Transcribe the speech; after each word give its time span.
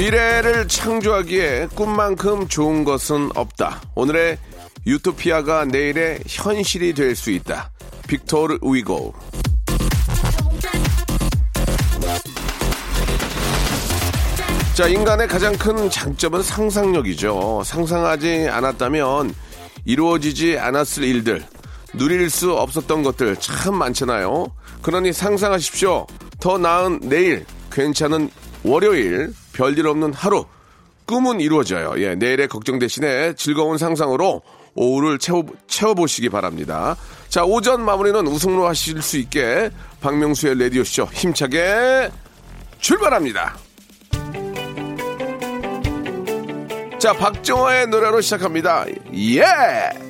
미래를 0.00 0.66
창조하기에 0.66 1.68
꿈만큼 1.74 2.48
좋은 2.48 2.84
것은 2.84 3.28
없다 3.34 3.82
오늘의 3.94 4.38
유토피아가 4.86 5.66
내일의 5.66 6.20
현실이 6.26 6.94
될 6.94 7.14
수 7.14 7.30
있다 7.30 7.70
빅토르 8.08 8.58
위고 8.62 9.12
자, 14.72 14.88
인간의 14.88 15.28
가장 15.28 15.54
큰 15.58 15.90
장점은 15.90 16.42
상상력이죠. 16.42 17.60
상상하지 17.66 18.48
않았다면 18.48 19.34
이루어지지 19.84 20.58
않았을 20.58 21.04
일들, 21.04 21.44
누릴 21.92 22.30
수 22.30 22.54
없었던 22.54 23.02
것들 23.02 23.36
참 23.36 23.74
많잖아요. 23.74 24.46
그러니 24.80 25.12
상상하십시오. 25.12 26.06
더 26.40 26.56
나은 26.56 27.00
내일, 27.02 27.44
괜찮은 27.70 28.30
월요일, 28.64 29.34
별일 29.52 29.86
없는 29.86 30.12
하루, 30.12 30.46
꿈은 31.06 31.40
이루어져요. 31.40 31.94
예, 31.98 32.14
내일의 32.14 32.48
걱정 32.48 32.78
대신에 32.78 33.34
즐거운 33.34 33.78
상상으로 33.78 34.42
오후를 34.74 35.18
채워, 35.18 35.44
채워보시기 35.66 36.28
바랍니다. 36.28 36.96
자, 37.28 37.44
오전 37.44 37.84
마무리는 37.84 38.26
우승로 38.26 38.66
하실 38.66 39.02
수 39.02 39.18
있게 39.18 39.70
박명수의 40.00 40.58
라디오쇼 40.58 41.08
힘차게 41.12 42.10
출발합니다. 42.78 43.56
자, 46.98 47.12
박정화의 47.14 47.88
노래로 47.88 48.20
시작합니다. 48.20 48.84
예! 49.14 50.09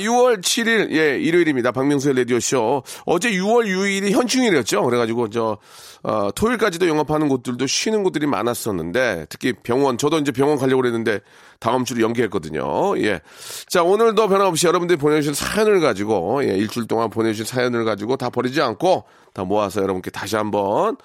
6월 0.00 0.40
7일, 0.40 0.90
예, 0.92 1.18
일요일입니다. 1.18 1.72
박명수의 1.72 2.14
라디오쇼. 2.16 2.82
어제 3.06 3.30
6월 3.30 3.66
6일이 3.66 4.10
현충일이었죠. 4.10 4.82
그래가지고, 4.82 5.30
저, 5.30 5.58
어, 6.02 6.30
토요일까지도 6.34 6.88
영업하는 6.88 7.28
곳들도 7.28 7.66
쉬는 7.66 8.02
곳들이 8.02 8.26
많았었는데, 8.26 9.26
특히 9.28 9.52
병원, 9.52 9.98
저도 9.98 10.18
이제 10.18 10.32
병원 10.32 10.58
가려고 10.58 10.82
그랬는데, 10.82 11.20
다음 11.58 11.84
주로 11.84 12.00
연기했거든요. 12.02 12.98
예. 12.98 13.20
자, 13.68 13.82
오늘도 13.82 14.28
변함없이 14.28 14.66
여러분들이 14.66 14.98
보내주신 14.98 15.34
사연을 15.34 15.80
가지고, 15.80 16.42
예, 16.44 16.56
일주일 16.56 16.86
동안 16.86 17.10
보내주신 17.10 17.44
사연을 17.44 17.84
가지고 17.84 18.16
다 18.16 18.30
버리지 18.30 18.60
않고, 18.60 19.04
다 19.32 19.44
모아서 19.44 19.82
여러분께 19.82 20.10
다시 20.10 20.36
한번 20.36 20.96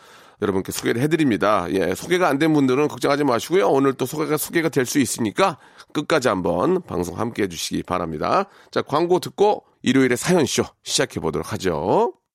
여러분께 0.42 0.72
소개를 0.72 1.02
해드립니다. 1.02 1.68
예, 1.72 1.96
소개가 1.96 2.28
안 2.28 2.40
된 2.40 2.54
분들은 2.54 2.88
걱정하지 2.90 3.24
마시고요. 3.24 3.70
오늘 3.70 3.94
또 3.94 4.06
소개가 4.06 4.38
소개가 4.38 4.70
될 4.70 4.86
수 4.86 5.00
있으니까 5.00 5.58
끝까지 5.94 6.28
한번 6.28 6.82
방송 6.84 7.18
함께 7.20 7.44
해주시기 7.44 7.84
바랍니다. 7.84 8.46
자, 8.72 8.82
광고 8.82 9.20
듣고 9.20 9.66
일요일에 9.82 10.16
사연쇼 10.16 10.64
시작해 10.84 11.20
보도록 11.20 11.54
하죠. 11.54 12.14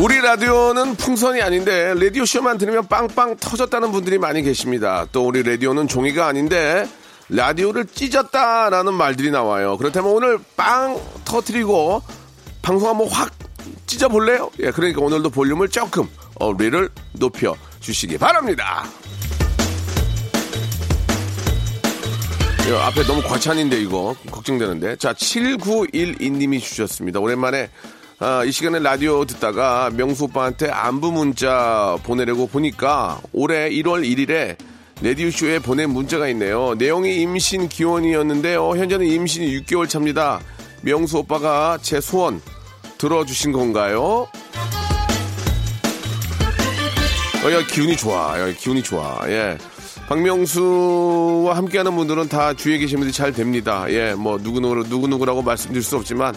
우리 0.00 0.20
라디오는 0.20 0.94
풍선이 0.94 1.42
아닌데 1.42 1.92
라디오 1.94 2.24
쇼만 2.24 2.56
들으면 2.56 2.86
빵빵 2.86 3.36
터졌다는 3.38 3.90
분들이 3.90 4.16
많이 4.16 4.42
계십니다. 4.42 5.06
또 5.10 5.26
우리 5.26 5.42
라디오는 5.42 5.88
종이가 5.88 6.24
아닌데 6.24 6.88
라디오를 7.28 7.84
찢었다라는 7.84 8.94
말들이 8.94 9.32
나와요. 9.32 9.76
그렇다면 9.76 10.12
오늘 10.12 10.38
빵 10.56 11.00
터트리고 11.24 12.00
방송 12.62 12.90
한번 12.90 13.08
확 13.08 13.32
찢어볼래요? 13.86 14.52
예, 14.60 14.70
그러니까 14.70 15.00
오늘도 15.00 15.30
볼륨을 15.30 15.68
조금 15.68 16.08
어리를 16.36 16.88
높여 17.14 17.56
주시기 17.80 18.18
바랍니다. 18.18 18.84
예, 22.68 22.76
앞에 22.76 23.02
너무 23.02 23.20
과찬인데 23.20 23.80
이거 23.80 24.14
걱정되는데 24.30 24.94
자 24.96 25.12
7912님이 25.12 26.60
주셨습니다 26.60 27.18
오랜만에 27.18 27.68
아, 28.20 28.42
이 28.44 28.50
시간에 28.50 28.80
라디오 28.80 29.24
듣다가 29.24 29.90
명수 29.94 30.24
오빠한테 30.24 30.68
안부 30.68 31.12
문자 31.12 31.96
보내려고 32.02 32.48
보니까 32.48 33.20
올해 33.32 33.70
1월 33.70 34.04
1일에 34.04 34.56
레디오쇼에 35.00 35.60
보낸 35.60 35.90
문자가 35.90 36.26
있네요 36.30 36.74
내용이 36.74 37.20
임신 37.22 37.68
기원이었는데요 37.68 38.70
현재는 38.70 39.06
임신이 39.06 39.60
6개월 39.60 39.88
차입니다 39.88 40.40
명수 40.82 41.18
오빠가 41.18 41.78
제 41.80 42.00
소원 42.00 42.40
들어주신 42.98 43.52
건가요? 43.52 44.26
어, 47.44 47.52
야, 47.52 47.64
기운이 47.64 47.96
좋아. 47.96 48.38
야, 48.40 48.52
기운이 48.52 48.82
좋아. 48.82 49.20
예. 49.28 49.56
박명수와 50.08 51.56
함께하는 51.56 51.94
분들은 51.94 52.28
다 52.28 52.52
주위에 52.52 52.78
계신 52.78 52.98
분들이 52.98 53.12
잘 53.12 53.32
됩니다. 53.32 53.86
예, 53.90 54.14
뭐, 54.14 54.38
누구누구, 54.38 54.88
누구누구라고 54.88 55.42
말씀드릴 55.42 55.82
수 55.84 55.96
없지만, 55.96 56.34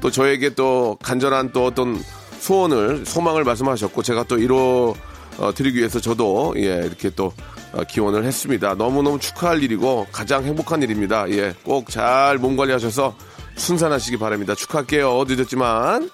또 0.00 0.10
저에게 0.10 0.50
또 0.50 0.96
간절한 1.02 1.52
또 1.52 1.66
어떤 1.66 2.00
소원을, 2.40 3.04
소망을 3.06 3.44
말씀하셨고, 3.44 4.02
제가 4.02 4.24
또 4.24 4.38
이뤄 4.38 4.94
어, 5.38 5.52
드리기 5.54 5.78
위해서 5.78 6.00
저도, 6.00 6.54
예, 6.56 6.82
이렇게 6.84 7.10
또 7.10 7.32
어, 7.72 7.82
기원을 7.84 8.24
했습니다. 8.24 8.74
너무너무 8.74 9.18
축하할 9.18 9.62
일이고, 9.62 10.06
가장 10.12 10.44
행복한 10.44 10.82
일입니다. 10.82 11.28
예, 11.30 11.54
꼭 11.64 11.90
잘 11.90 12.38
몸 12.38 12.56
관리하셔서 12.56 13.14
순산하시기 13.56 14.18
바랍니다. 14.18 14.54
축하할게요. 14.54 15.24
늦었지만. 15.26 16.10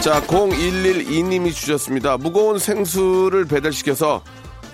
자, 0.00 0.20
0112님이 0.22 1.52
주셨습니다. 1.54 2.16
무거운 2.16 2.58
생수를 2.58 3.44
배달시켜서 3.44 4.22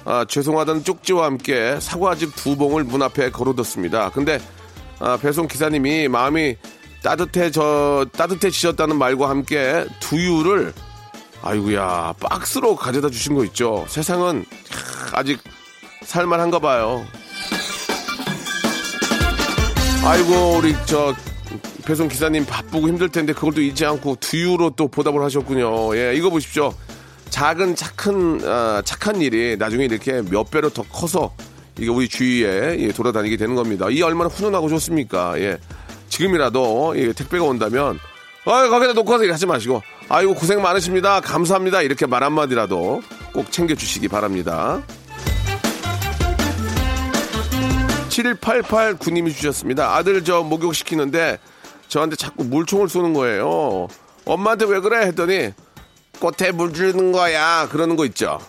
아, 0.04 0.24
죄송하다는 0.26 0.84
쪽지와 0.84 1.26
함께 1.26 1.76
사과즙 1.80 2.34
두 2.34 2.56
봉을 2.56 2.84
문 2.84 3.02
앞에 3.02 3.30
걸어뒀습니다. 3.30 4.10
근데 4.10 4.40
아, 5.00 5.16
배송 5.16 5.46
기사님이 5.46 6.08
마음이 6.08 6.56
따뜻해져 7.02 8.06
따뜻해지셨다는 8.12 8.96
말과 8.96 9.30
함께 9.30 9.86
두유를 10.00 10.72
아이고야 11.42 12.14
박스로 12.18 12.74
가져다 12.74 13.08
주신 13.10 13.34
거 13.34 13.44
있죠. 13.44 13.84
세상은 13.88 14.44
캬, 14.44 15.16
아직 15.16 15.40
살만한가 16.02 16.58
봐요. 16.58 17.06
아이고 20.04 20.58
우리 20.58 20.74
저 20.86 21.14
배송 21.84 22.08
기사님 22.08 22.44
바쁘고 22.44 22.88
힘들 22.88 23.08
텐데 23.08 23.32
그걸 23.32 23.54
또 23.54 23.60
잊지 23.60 23.86
않고 23.86 24.16
두유로 24.20 24.70
또 24.70 24.88
보답을 24.88 25.22
하셨군요. 25.22 25.96
예, 25.96 26.14
이거 26.14 26.30
보십시오. 26.30 26.74
작은 27.30 27.76
착한 27.76 28.40
아, 28.44 28.82
착한 28.84 29.20
일이 29.20 29.56
나중에 29.56 29.84
이렇게 29.84 30.22
몇 30.22 30.50
배로 30.50 30.70
더 30.70 30.82
커서 30.82 31.34
이게 31.78 31.88
우리 31.90 32.08
주위에 32.08 32.76
예, 32.78 32.92
돌아다니게 32.92 33.36
되는 33.36 33.54
겁니다. 33.54 33.86
이 33.90 34.02
얼마나 34.02 34.28
훈훈하고 34.28 34.68
좋습니까? 34.68 35.38
예, 35.40 35.58
지금이라도 36.08 36.94
예, 36.96 37.12
택배가 37.12 37.44
온다면 37.44 37.98
아 38.44 38.68
거기다 38.68 38.94
놓고 38.94 39.10
가서 39.10 39.24
하지 39.32 39.46
마시고 39.46 39.82
아이고 40.08 40.34
고생 40.34 40.60
많으십니다. 40.62 41.20
감사합니다. 41.20 41.82
이렇게 41.82 42.06
말 42.06 42.24
한마디라도 42.24 43.02
꼭 43.32 43.52
챙겨 43.52 43.74
주시기 43.74 44.08
바랍니다. 44.08 44.82
7188구님이 48.08 49.32
주셨습니다. 49.34 49.94
아들 49.94 50.24
저 50.24 50.42
목욕시키는데 50.42 51.38
저한테 51.88 52.16
자꾸 52.16 52.44
물총을 52.44 52.88
쏘는 52.88 53.12
거예요. 53.14 53.88
엄마한테 54.24 54.64
왜 54.66 54.80
그래? 54.80 55.06
했더니 55.06 55.52
꽃에 56.18 56.50
물 56.52 56.72
주는 56.72 57.12
거야. 57.12 57.68
그러는 57.70 57.96
거 57.96 58.04
있죠. 58.06 58.40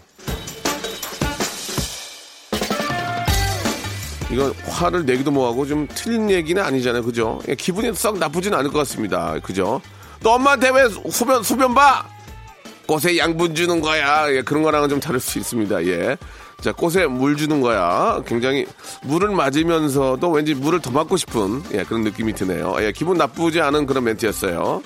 이건 4.31 4.53
화를 4.67 5.05
내기도 5.05 5.31
뭐하고 5.31 5.65
좀 5.65 5.87
틀린 5.93 6.29
얘기는 6.29 6.61
아니잖아요. 6.61 7.03
그죠? 7.03 7.41
예, 7.47 7.55
기분이 7.55 7.93
썩 7.95 8.17
나쁘진 8.17 8.53
않을 8.53 8.71
것 8.71 8.79
같습니다. 8.79 9.39
그죠? 9.41 9.81
너 10.21 10.31
엄마한테 10.31 10.69
왜 10.69 10.87
소변, 11.11 11.41
소변 11.43 11.73
봐? 11.73 12.05
꽃에 12.85 13.17
양분 13.17 13.55
주는 13.55 13.81
거야. 13.81 14.31
예, 14.31 14.41
그런 14.41 14.63
거랑은 14.63 14.89
좀 14.89 14.99
다를 14.99 15.19
수 15.19 15.39
있습니다. 15.39 15.85
예. 15.85 16.17
자, 16.61 16.73
꽃에 16.73 17.07
물 17.07 17.37
주는 17.37 17.61
거야. 17.61 18.21
굉장히 18.25 18.65
물을 19.03 19.29
맞으면서도 19.29 20.29
왠지 20.29 20.53
물을 20.53 20.79
더 20.81 20.91
맞고 20.91 21.15
싶은 21.17 21.63
예, 21.73 21.83
그런 21.83 22.03
느낌이 22.03 22.33
드네요. 22.33 22.75
예, 22.81 22.91
기분 22.91 23.17
나쁘지 23.17 23.61
않은 23.61 23.85
그런 23.85 24.03
멘트였어요. 24.03 24.81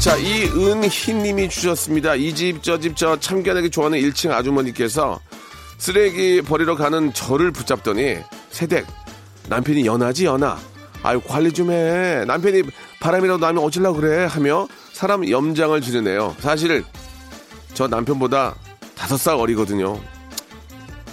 자, 0.00 0.16
이은희 0.16 1.14
님이 1.14 1.48
주셨습니다. 1.48 2.14
이 2.14 2.34
집, 2.34 2.62
저 2.62 2.78
집, 2.78 2.96
저 2.96 3.18
참견하기 3.18 3.70
좋아하는 3.70 3.98
1층 4.00 4.30
아주머니께서 4.30 5.20
쓰레기 5.78 6.42
버리러 6.42 6.76
가는 6.76 7.12
저를 7.12 7.50
붙잡더니 7.50 8.18
새댁 8.50 8.86
남편이 9.48 9.86
연하지 9.86 10.24
연하. 10.24 10.58
아유 11.02 11.20
관리 11.24 11.52
좀 11.52 11.70
해. 11.70 12.24
남편이 12.26 12.64
바람이라도 13.00 13.38
나면 13.38 13.62
어쩌려 13.62 13.92
그래 13.92 14.24
하며 14.24 14.66
사람 14.92 15.28
염장을 15.28 15.80
지르네요. 15.80 16.34
사실 16.40 16.84
저 17.74 17.86
남편보다 17.86 18.54
다섯 18.96 19.16
살 19.16 19.36
어리거든요. 19.36 20.00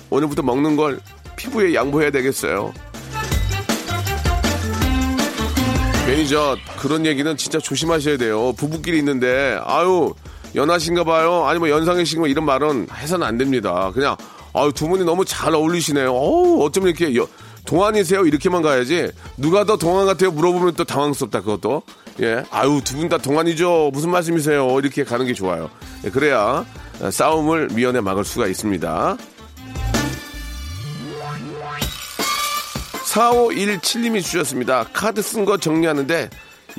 오늘부터 0.09 0.41
먹는 0.41 0.75
걸 0.75 0.99
피부에 1.35 1.73
양보해야 1.73 2.11
되겠어요. 2.11 2.73
매니저 6.07 6.57
그런 6.79 7.05
얘기는 7.05 7.37
진짜 7.37 7.59
조심하셔야 7.59 8.17
돼요. 8.17 8.53
부부끼리 8.53 8.97
있는데 8.99 9.59
아유 9.65 10.13
연하신가 10.55 11.03
봐요. 11.03 11.45
아니면 11.45 11.69
연상이신가 11.69 12.23
봐 12.23 12.27
이런 12.27 12.45
말은 12.45 12.87
해서는 12.93 13.25
안 13.25 13.37
됩니다. 13.37 13.91
그냥 13.93 14.15
아유 14.53 14.71
두 14.73 14.87
분이 14.87 15.03
너무 15.05 15.25
잘 15.25 15.53
어울리시네요. 15.55 16.11
어우 16.13 16.63
어쩜 16.65 16.87
이렇게 16.87 17.15
여- 17.15 17.27
동안이세요? 17.65 18.25
이렇게만 18.25 18.61
가야지 18.61 19.09
누가 19.37 19.63
더 19.63 19.77
동안 19.77 20.05
같아요? 20.05 20.31
물어보면 20.31 20.73
또 20.75 20.83
당황스럽다 20.83 21.41
그것도. 21.41 21.83
예, 22.21 22.43
아유 22.51 22.81
두 22.83 22.95
분 22.97 23.09
다 23.09 23.17
동안이죠. 23.17 23.89
무슨 23.93 24.11
말씀이세요? 24.11 24.79
이렇게 24.79 25.03
가는 25.03 25.25
게 25.25 25.33
좋아요. 25.33 25.69
예, 26.05 26.09
그래야 26.09 26.65
싸움을 27.09 27.69
미연에 27.73 28.01
막을 28.01 28.23
수가 28.25 28.47
있습니다. 28.47 29.17
4517님이 33.13 34.23
주셨습니다. 34.23 34.85
카드 34.93 35.21
쓴 35.21 35.45
거 35.45 35.57
정리하는데, 35.57 36.29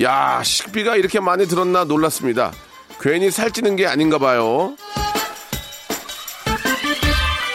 야, 0.02 0.42
식비가 0.42 0.96
이렇게 0.96 1.20
많이 1.20 1.46
들었나 1.46 1.84
놀랐습니다. 1.84 2.52
괜히 3.00 3.30
살찌는 3.30 3.76
게 3.76 3.86
아닌가 3.86 4.18
봐요. 4.18 4.74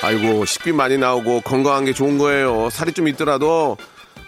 아이고, 0.10 0.44
식비 0.44 0.72
많이 0.72 0.98
나오고 0.98 1.42
건강한 1.42 1.86
게 1.86 1.94
좋은 1.94 2.18
거예요. 2.18 2.72
살이 2.72 2.94
좀 2.94 3.08
있더라도 3.10 3.78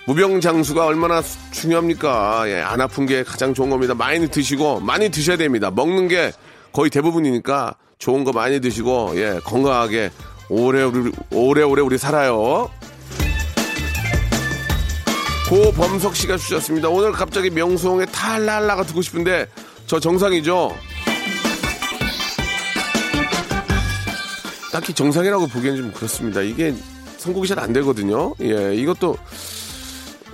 무병장수가 0.05 0.85
얼마나 0.85 1.23
수- 1.23 1.39
중요합니까? 1.51 2.43
예, 2.49 2.61
안 2.61 2.81
아픈 2.81 3.07
게 3.07 3.23
가장 3.23 3.55
좋은 3.55 3.71
겁니다. 3.71 3.95
많이 3.95 4.27
드시고, 4.29 4.79
많이 4.81 5.09
드셔야 5.09 5.37
됩니다. 5.37 5.71
먹는 5.71 6.07
게 6.07 6.33
거의 6.71 6.91
대부분이니까 6.91 7.73
좋은 7.97 8.23
거 8.23 8.31
많이 8.31 8.59
드시고, 8.61 9.13
예, 9.15 9.39
건강하게 9.43 10.11
오래오래, 10.49 11.11
오래 11.31 11.63
오래 11.63 11.81
우리 11.81 11.97
살아요. 11.97 12.69
고범석 15.49 16.15
씨가 16.15 16.37
주셨습니다. 16.37 16.89
오늘 16.89 17.11
갑자기 17.11 17.49
명수홍의 17.49 18.05
탈랄라가 18.11 18.83
듣고 18.83 19.01
싶은데 19.01 19.47
저 19.87 19.99
정상이죠? 19.99 20.75
딱히 24.71 24.93
정상이라고 24.93 25.47
보기엔 25.47 25.75
좀 25.75 25.91
그렇습니다. 25.91 26.41
이게 26.41 26.73
선곡이 27.17 27.47
잘 27.47 27.59
안 27.59 27.73
되거든요. 27.73 28.33
예, 28.41 28.73
이것도 28.75 29.15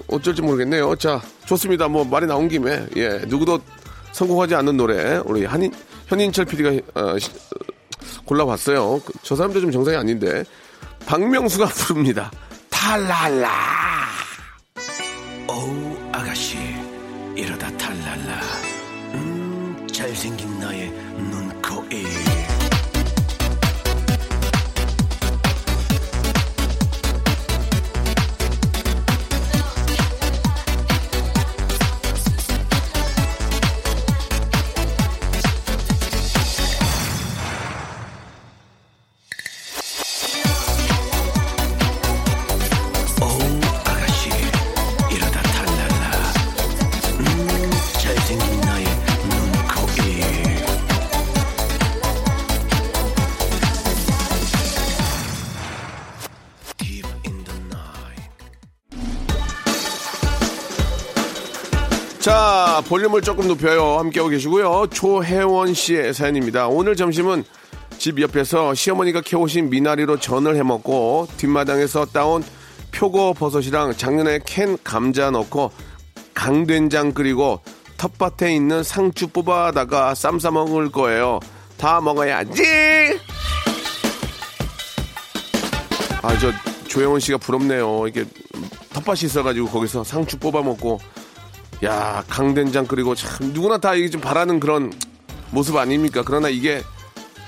어쩔지 0.07 0.41
모르겠네요. 0.41 0.95
자, 0.95 1.21
좋습니다. 1.45 1.87
뭐 1.87 2.03
말이 2.05 2.25
나온 2.27 2.47
김에 2.47 2.85
예, 2.95 3.09
누구도 3.27 3.59
성공하지 4.13 4.55
않는 4.55 4.77
노래 4.77 5.17
우리 5.25 5.43
한인 5.45 5.71
현인철 6.07 6.45
PD가 6.45 6.69
어, 6.99 7.19
시- 7.19 7.29
어, 7.31 8.21
골라봤어요. 8.25 9.01
그- 9.03 9.13
저 9.23 9.35
사람도 9.35 9.59
좀 9.59 9.71
정상이 9.71 9.97
아닌데 9.97 10.43
박명수가 11.05 11.65
부릅니다. 11.73 12.31
탈랄라. 12.69 13.49
어우 15.47 15.97
아가씨 16.11 16.57
이러다 17.35 17.69
탈랄라 17.77 18.41
음 19.13 19.87
잘생긴 19.91 20.59
나의 20.59 20.89
눈코입 20.89 22.05
자, 62.77 62.81
볼륨을 62.81 63.23
조금 63.23 63.47
높여요. 63.47 63.97
함께하고 63.97 64.29
계시고요. 64.29 64.85
조혜원 64.91 65.73
씨의 65.73 66.13
사연입니다. 66.13 66.67
오늘 66.67 66.95
점심은 66.95 67.43
집 67.97 68.21
옆에서 68.21 68.75
시어머니가 68.75 69.21
캐오신 69.21 69.71
미나리로 69.71 70.19
전을 70.19 70.55
해먹고 70.57 71.27
뒷마당에서 71.37 72.05
따온 72.05 72.43
표고 72.91 73.33
버섯이랑 73.33 73.93
작년에 73.97 74.41
캔 74.45 74.77
감자 74.83 75.31
넣고 75.31 75.71
강된장 76.35 77.13
끓이고 77.13 77.61
텃밭에 77.97 78.53
있는 78.53 78.83
상추 78.83 79.27
뽑아다가 79.29 80.13
쌈 80.13 80.37
싸 80.37 80.51
먹을 80.51 80.91
거예요. 80.91 81.39
다 81.77 81.99
먹어야지! 81.99 82.61
아, 86.21 86.37
저 86.37 86.51
조혜원 86.87 87.21
씨가 87.21 87.39
부럽네요. 87.39 88.05
이게 88.07 88.23
텃밭이 88.93 89.21
있어가지고 89.23 89.67
거기서 89.69 90.03
상추 90.03 90.37
뽑아 90.37 90.61
먹고 90.61 90.99
야 91.83 92.23
강된장 92.27 92.87
끓이고 92.87 93.15
참 93.15 93.53
누구나 93.53 93.77
다 93.77 93.93
이게 93.93 94.09
좀 94.09 94.19
바라는 94.21 94.59
그런 94.59 94.91
모습 95.51 95.77
아닙니까? 95.77 96.23
그러나 96.25 96.49
이게 96.49 96.81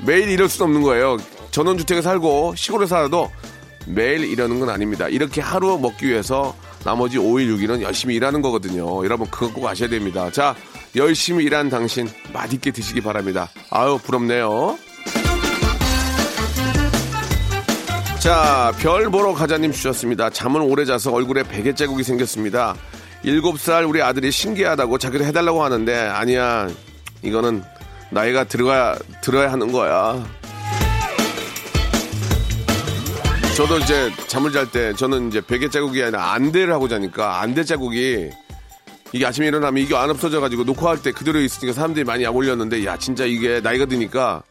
매일 0.05 0.29
이럴 0.29 0.47
수는 0.47 0.67
없는 0.67 0.81
거예요. 0.83 1.17
전원주택에 1.51 2.01
살고 2.01 2.53
시골에 2.55 2.85
살아도 2.85 3.31
매일 3.87 4.23
이러는 4.23 4.59
건 4.59 4.69
아닙니다. 4.69 5.07
이렇게 5.07 5.41
하루 5.41 5.79
먹기 5.79 6.07
위해서 6.07 6.55
나머지 6.83 7.17
5일, 7.17 7.57
6일은 7.57 7.81
열심히 7.81 8.15
일하는 8.15 8.41
거거든요. 8.41 9.03
여러분 9.03 9.27
그거 9.29 9.51
꼭 9.51 9.67
아셔야 9.67 9.89
됩니다. 9.89 10.29
자 10.31 10.55
열심히 10.95 11.45
일한 11.45 11.69
당신 11.69 12.07
맛있게 12.31 12.71
드시기 12.71 13.01
바랍니다. 13.01 13.49
아유 13.71 13.99
부럽네요. 14.03 14.77
자, 18.19 18.73
별 18.79 19.09
보러 19.09 19.33
가자님 19.33 19.71
주셨습니다. 19.71 20.29
잠은 20.29 20.59
오래 20.59 20.83
자서 20.83 21.09
얼굴에 21.13 21.43
베개 21.43 21.73
자국이 21.73 22.03
생겼습니다. 22.03 22.75
일곱 23.23 23.59
살 23.59 23.85
우리 23.85 24.01
아들이 24.01 24.31
신기하다고 24.31 24.97
자기도 24.97 25.25
해달라고 25.25 25.63
하는데, 25.63 25.95
아니야. 25.95 26.69
이거는 27.21 27.63
나이가 28.11 28.45
들어야, 28.45 28.95
들어야 29.21 29.51
하는 29.51 29.71
거야. 29.71 30.25
저도 33.57 33.77
이제 33.79 34.09
잠을 34.27 34.53
잘 34.53 34.71
때 34.71 34.93
저는 34.93 35.27
이제 35.27 35.41
베개 35.41 35.69
자국이 35.69 36.01
아니라 36.01 36.31
안대를 36.31 36.71
하고 36.71 36.87
자니까 36.87 37.41
안대 37.41 37.65
자국이 37.65 38.29
이게 39.11 39.25
아침에 39.25 39.47
일어나면 39.47 39.83
이게 39.83 39.97
안 39.97 40.09
없어져 40.09 40.39
가지고 40.39 40.63
녹화할 40.63 41.01
때 41.01 41.11
그대로 41.11 41.41
있으니까 41.41 41.73
사람들이 41.73 42.05
많이 42.05 42.23
약 42.23 42.33
올렸는데 42.33 42.85
야 42.85 42.95
진짜 42.95 43.25
이게 43.25 43.59
나이가 43.59 43.85
드니까 43.85 44.43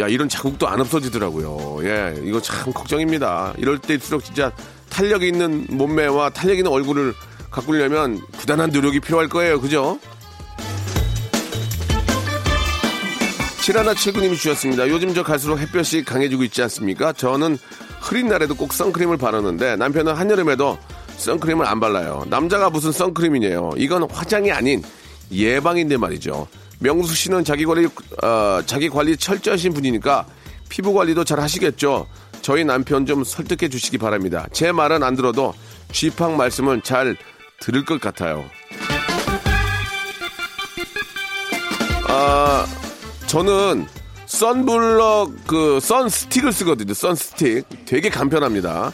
야 0.00 0.08
이런 0.08 0.30
자국도 0.30 0.66
안 0.66 0.80
없어지더라고요. 0.80 1.86
예, 1.86 2.18
이거 2.24 2.40
참 2.40 2.72
걱정입니다. 2.72 3.52
이럴 3.58 3.78
때일수록 3.78 4.24
진짜 4.24 4.50
탄력 4.88 5.22
있는 5.22 5.66
몸매와 5.68 6.30
탄력 6.30 6.56
있는 6.56 6.72
얼굴을 6.72 7.12
가꾸려면 7.54 8.20
부단한 8.32 8.70
노력이 8.70 8.98
필요할 8.98 9.28
거예요. 9.28 9.60
그죠? 9.60 10.00
7179님이 13.60 14.36
주셨습니다. 14.36 14.88
요즘 14.88 15.14
저 15.14 15.22
갈수록 15.22 15.58
햇볕이 15.58 16.04
강해지고 16.04 16.42
있지 16.42 16.62
않습니까? 16.62 17.12
저는 17.12 17.56
흐린 18.00 18.26
날에도 18.26 18.56
꼭 18.56 18.72
선크림을 18.72 19.18
바르는데 19.18 19.76
남편은 19.76 20.14
한여름에도 20.14 20.76
선크림을 21.16 21.64
안 21.64 21.78
발라요. 21.78 22.26
남자가 22.28 22.70
무슨 22.70 22.90
선크림이네요. 22.90 23.74
이건 23.76 24.10
화장이 24.10 24.50
아닌 24.50 24.82
예방인데 25.30 25.96
말이죠. 25.96 26.48
명수 26.80 27.14
씨는 27.14 27.44
자기 27.44 27.64
관리, 27.64 27.86
어, 28.22 28.62
자기 28.66 28.88
관리 28.88 29.16
철저하신 29.16 29.72
분이니까 29.74 30.26
피부 30.68 30.92
관리도 30.92 31.22
잘 31.22 31.38
하시겠죠. 31.38 32.08
저희 32.42 32.64
남편 32.64 33.06
좀 33.06 33.22
설득해 33.22 33.70
주시기 33.70 33.96
바랍니다. 33.96 34.48
제 34.52 34.72
말은 34.72 35.04
안 35.04 35.14
들어도 35.14 35.54
쥐팡 35.92 36.36
말씀은 36.36 36.82
잘 36.82 37.16
들을 37.64 37.82
것 37.82 37.98
같아요. 37.98 38.44
아, 42.08 42.66
저는 43.26 43.86
선블럭 44.26 45.46
그 45.46 45.80
선스틱을 45.80 46.52
쓰거든요. 46.52 46.92
선스틱 46.92 47.64
되게 47.86 48.10
간편합니다. 48.10 48.92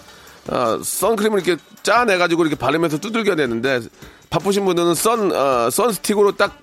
아, 0.48 0.80
선크림을 0.82 1.40
이렇게 1.44 1.60
짜내가지고 1.82 2.42
이렇게 2.42 2.56
바르면서 2.56 2.98
두들겨 2.98 3.34
내는데 3.34 3.80
바쁘신 4.30 4.64
분들은 4.64 4.94
선 4.94 5.32
어, 5.32 5.68
선스틱으로 5.70 6.36
딱 6.36 6.56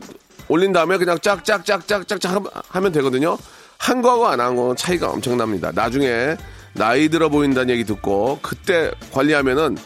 올린 0.48 0.72
다음에 0.72 0.98
그냥 0.98 1.20
짝짝짝짝짝짝 1.20 2.42
하면 2.70 2.92
되거든요. 2.94 3.38
한 3.78 4.02
거하고 4.02 4.28
안 4.28 4.40
한 4.40 4.56
거는 4.56 4.78
차이가 4.78 5.10
엄청납니다. 5.10 5.72
나중에 5.74 6.38
나이 6.74 7.10
들어 7.10 7.28
보인다는 7.28 7.70
얘기 7.70 7.84
듣고 7.84 8.40
그때 8.42 8.92
관리하면은 9.12 9.78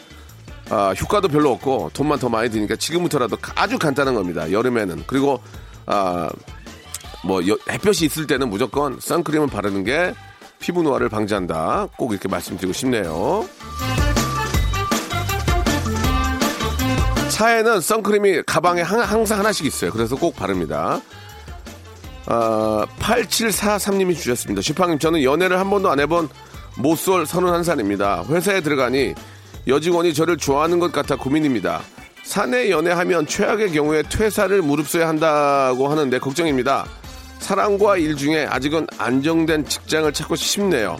아, 0.74 0.94
효과도 0.98 1.28
별로 1.28 1.50
없고 1.52 1.90
돈만 1.92 2.18
더 2.18 2.30
많이 2.30 2.48
드니까 2.48 2.76
지금부터라도 2.76 3.36
아주 3.54 3.78
간단한 3.78 4.14
겁니다. 4.14 4.50
여름에는 4.50 5.04
그리고 5.06 5.38
아, 5.84 6.30
뭐 7.24 7.46
여- 7.46 7.58
햇볕이 7.70 8.06
있을 8.06 8.26
때는 8.26 8.48
무조건 8.48 8.98
선크림을 8.98 9.48
바르는 9.48 9.84
게 9.84 10.14
피부 10.60 10.82
노화를 10.82 11.10
방지한다. 11.10 11.88
꼭 11.98 12.12
이렇게 12.12 12.26
말씀드리고 12.26 12.72
싶네요. 12.72 13.46
차에는 17.28 17.80
선크림이 17.82 18.42
가방에 18.46 18.80
항- 18.80 19.00
항상 19.02 19.38
하나씩 19.40 19.66
있어요. 19.66 19.90
그래서 19.92 20.16
꼭 20.16 20.34
바릅니다. 20.36 21.00
아, 22.26 22.86
8743님이 22.98 24.16
주셨습니다. 24.16 24.62
슈팡님, 24.62 24.98
저는 24.98 25.22
연애를 25.22 25.58
한 25.58 25.68
번도 25.68 25.90
안 25.90 26.00
해본 26.00 26.30
모쏠 26.78 27.24
31살입니다. 27.24 28.26
회사에 28.30 28.62
들어가니 28.62 29.14
여직원이 29.66 30.12
저를 30.14 30.36
좋아하는 30.36 30.78
것 30.78 30.92
같아 30.92 31.16
고민입니다. 31.16 31.80
사내 32.24 32.70
연애하면 32.70 33.26
최악의 33.26 33.72
경우에 33.72 34.02
퇴사를 34.02 34.60
무릅써야 34.62 35.08
한다고 35.08 35.88
하는데 35.88 36.18
걱정입니다. 36.18 36.86
사랑과 37.38 37.96
일 37.96 38.16
중에 38.16 38.46
아직은 38.46 38.86
안정된 38.98 39.66
직장을 39.66 40.12
찾고 40.12 40.36
싶네요. 40.36 40.96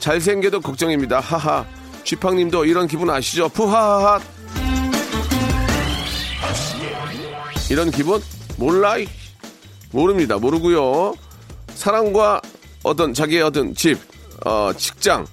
잘생겨도 0.00 0.60
걱정입니다. 0.60 1.20
하하. 1.20 1.64
쥐팡님도 2.02 2.64
이런 2.66 2.86
기분 2.86 3.08
아시죠? 3.08 3.48
푸하하하. 3.48 4.20
이런 7.70 7.90
기분? 7.90 8.20
몰라. 8.56 8.98
이. 8.98 9.06
모릅니다. 9.90 10.36
모르고요. 10.36 11.14
사랑과 11.74 12.40
어떤 12.82 13.14
자기의 13.14 13.42
어떤 13.42 13.74
집, 13.74 13.98
어, 14.44 14.72
직장 14.76 15.24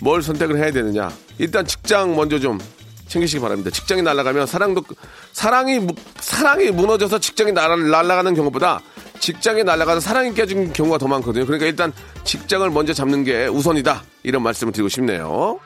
뭘 0.00 0.22
선택을 0.22 0.56
해야 0.58 0.70
되느냐. 0.70 1.10
일단 1.38 1.66
직장 1.66 2.14
먼저 2.16 2.38
좀 2.38 2.58
챙기시기 3.08 3.40
바랍니다. 3.40 3.70
직장이 3.70 4.02
날아가면 4.02 4.46
사랑도 4.46 4.82
사랑이 5.32 5.78
무- 5.80 5.94
사랑이 6.20 6.70
무너져서 6.70 7.18
직장이 7.18 7.52
날아, 7.52 7.76
날아가는 7.76 8.34
경우보다 8.34 8.80
직장이 9.18 9.64
날아가서 9.64 10.00
사랑이 10.00 10.32
깨진 10.32 10.72
경우가 10.72 10.98
더 10.98 11.08
많거든요. 11.08 11.44
그러니까 11.44 11.66
일단 11.66 11.92
직장을 12.24 12.68
먼저 12.70 12.92
잡는 12.94 13.24
게 13.24 13.46
우선이다. 13.46 14.02
이런 14.22 14.42
말씀을 14.42 14.72
드리고 14.72 14.88
싶네요. 14.88 15.58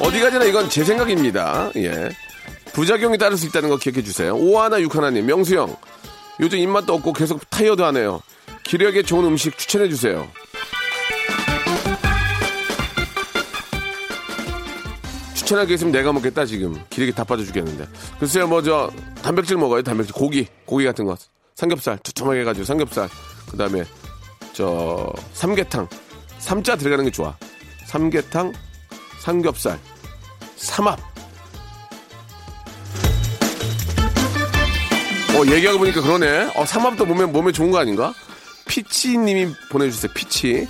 어디까지나 0.00 0.44
이건 0.44 0.68
제 0.68 0.84
생각입니다. 0.84 1.70
예. 1.76 2.10
부작용이 2.72 3.16
따를 3.18 3.36
수 3.36 3.46
있다는 3.46 3.68
거 3.68 3.76
기억해 3.76 4.02
주세요. 4.02 4.34
오하나 4.34 4.80
육하나님, 4.80 5.26
명수형. 5.26 5.76
요즘 6.40 6.58
입맛도 6.58 6.92
없고 6.94 7.12
계속 7.12 7.48
타이어드 7.50 7.80
하네요. 7.82 8.20
기력에 8.64 9.02
좋은 9.02 9.24
음식 9.26 9.56
추천해 9.56 9.88
주세요. 9.88 10.26
추천할 15.52 15.66
게 15.66 15.74
있으면 15.74 15.92
내가 15.92 16.12
먹겠다 16.12 16.46
지금. 16.46 16.82
기력이 16.88 17.12
다 17.12 17.24
빠져 17.24 17.44
죽겠는데. 17.44 17.86
글쎄요 18.18 18.46
뭐 18.46 18.62
저 18.62 18.90
단백질 19.22 19.56
먹어요 19.58 19.82
단백질. 19.82 20.14
고기. 20.14 20.46
고기 20.64 20.84
같은 20.86 21.04
거. 21.04 21.16
삼겹살. 21.54 21.98
두툼하게 21.98 22.40
해가지고 22.40 22.64
삼겹살. 22.64 23.08
그 23.50 23.56
다음에 23.56 23.84
저 24.54 25.12
삼계탕. 25.34 25.88
삼자 26.38 26.76
들어가는 26.76 27.04
게 27.04 27.10
좋아. 27.10 27.36
삼계탕 27.86 28.52
삼겹살 29.20 29.78
삼합. 30.56 30.98
어 35.34 35.46
얘기하고 35.46 35.78
보니까 35.78 36.00
그러네. 36.00 36.52
어 36.56 36.64
삼합도 36.64 37.04
몸에 37.04 37.26
몸에 37.26 37.52
좋은 37.52 37.70
거 37.70 37.78
아닌가? 37.78 38.14
피치님이 38.68 39.52
보내주세요 39.70 40.12
피치. 40.14 40.66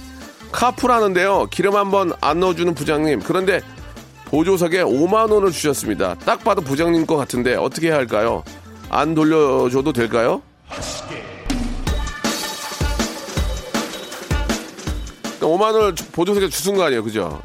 카풀 0.50 0.90
하는데요. 0.90 1.46
기름 1.50 1.76
한번 1.76 2.12
안 2.20 2.40
넣어주는 2.40 2.74
부장님. 2.74 3.20
그런데 3.20 3.60
보조석에 4.36 4.82
5만 4.82 5.30
원을 5.30 5.52
주셨습니다. 5.52 6.14
딱 6.24 6.42
봐도 6.42 6.62
부장님 6.62 7.04
것 7.04 7.16
같은데 7.16 7.54
어떻게 7.54 7.88
해야 7.88 7.96
할까요? 7.96 8.42
안 8.88 9.14
돌려줘도 9.14 9.92
될까요? 9.92 10.40
그러니까 15.38 15.46
5만 15.46 15.74
원을 15.74 15.94
주- 15.94 16.06
보조석에 16.12 16.48
주신 16.48 16.76
거 16.76 16.84
아니에요, 16.84 17.04
그죠? 17.04 17.42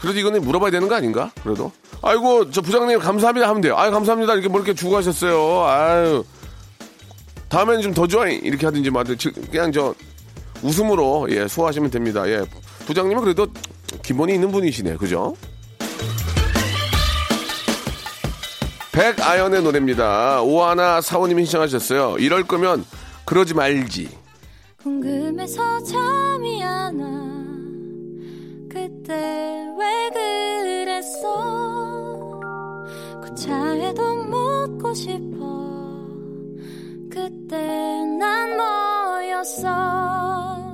그래도 0.00 0.18
이거는 0.18 0.42
물어봐야 0.42 0.72
되는 0.72 0.88
거 0.88 0.96
아닌가? 0.96 1.30
그래도 1.44 1.70
아이고 2.02 2.50
저 2.50 2.60
부장님 2.60 2.98
감사합니다 2.98 3.48
하면 3.48 3.60
돼요. 3.60 3.76
아유 3.76 3.90
감사합니다 3.92 4.32
이렇게 4.34 4.48
뭐 4.48 4.60
이렇게 4.60 4.74
주고 4.74 4.92
가셨어요. 4.92 5.64
아유 5.66 6.24
다음에는 7.48 7.82
좀 7.82 7.94
더 7.94 8.06
줘. 8.08 8.26
이렇게 8.26 8.66
하든지 8.66 8.90
뭐 8.90 9.00
하든지 9.00 9.30
그냥 9.52 9.70
저 9.72 9.94
웃음으로 10.62 11.28
예 11.30 11.46
소화하시면 11.48 11.90
됩니다. 11.90 12.28
예 12.28 12.42
부장님은 12.86 13.22
그래도 13.22 13.46
기본이 14.08 14.32
있는 14.32 14.50
분이시네, 14.50 14.96
그죠? 14.96 15.36
백아연의 18.90 19.62
노래입니다. 19.62 20.40
오하나 20.40 21.02
사원님이 21.02 21.44
신청하셨어요. 21.44 22.16
이럴 22.18 22.44
거면 22.44 22.86
그러지 23.26 23.52
말지. 23.52 24.08
궁금해서 24.82 25.82
잠이 25.82 26.64
안 26.64 26.98
와. 26.98 27.06
그때 28.70 29.66
왜 29.78 30.08
그랬어? 30.14 31.26
그 33.22 33.34
차에도 33.34 34.14
묻고 34.24 34.94
싶어. 34.94 35.18
그때 37.10 37.58
난 38.18 38.56
뭐였어? 38.56 40.67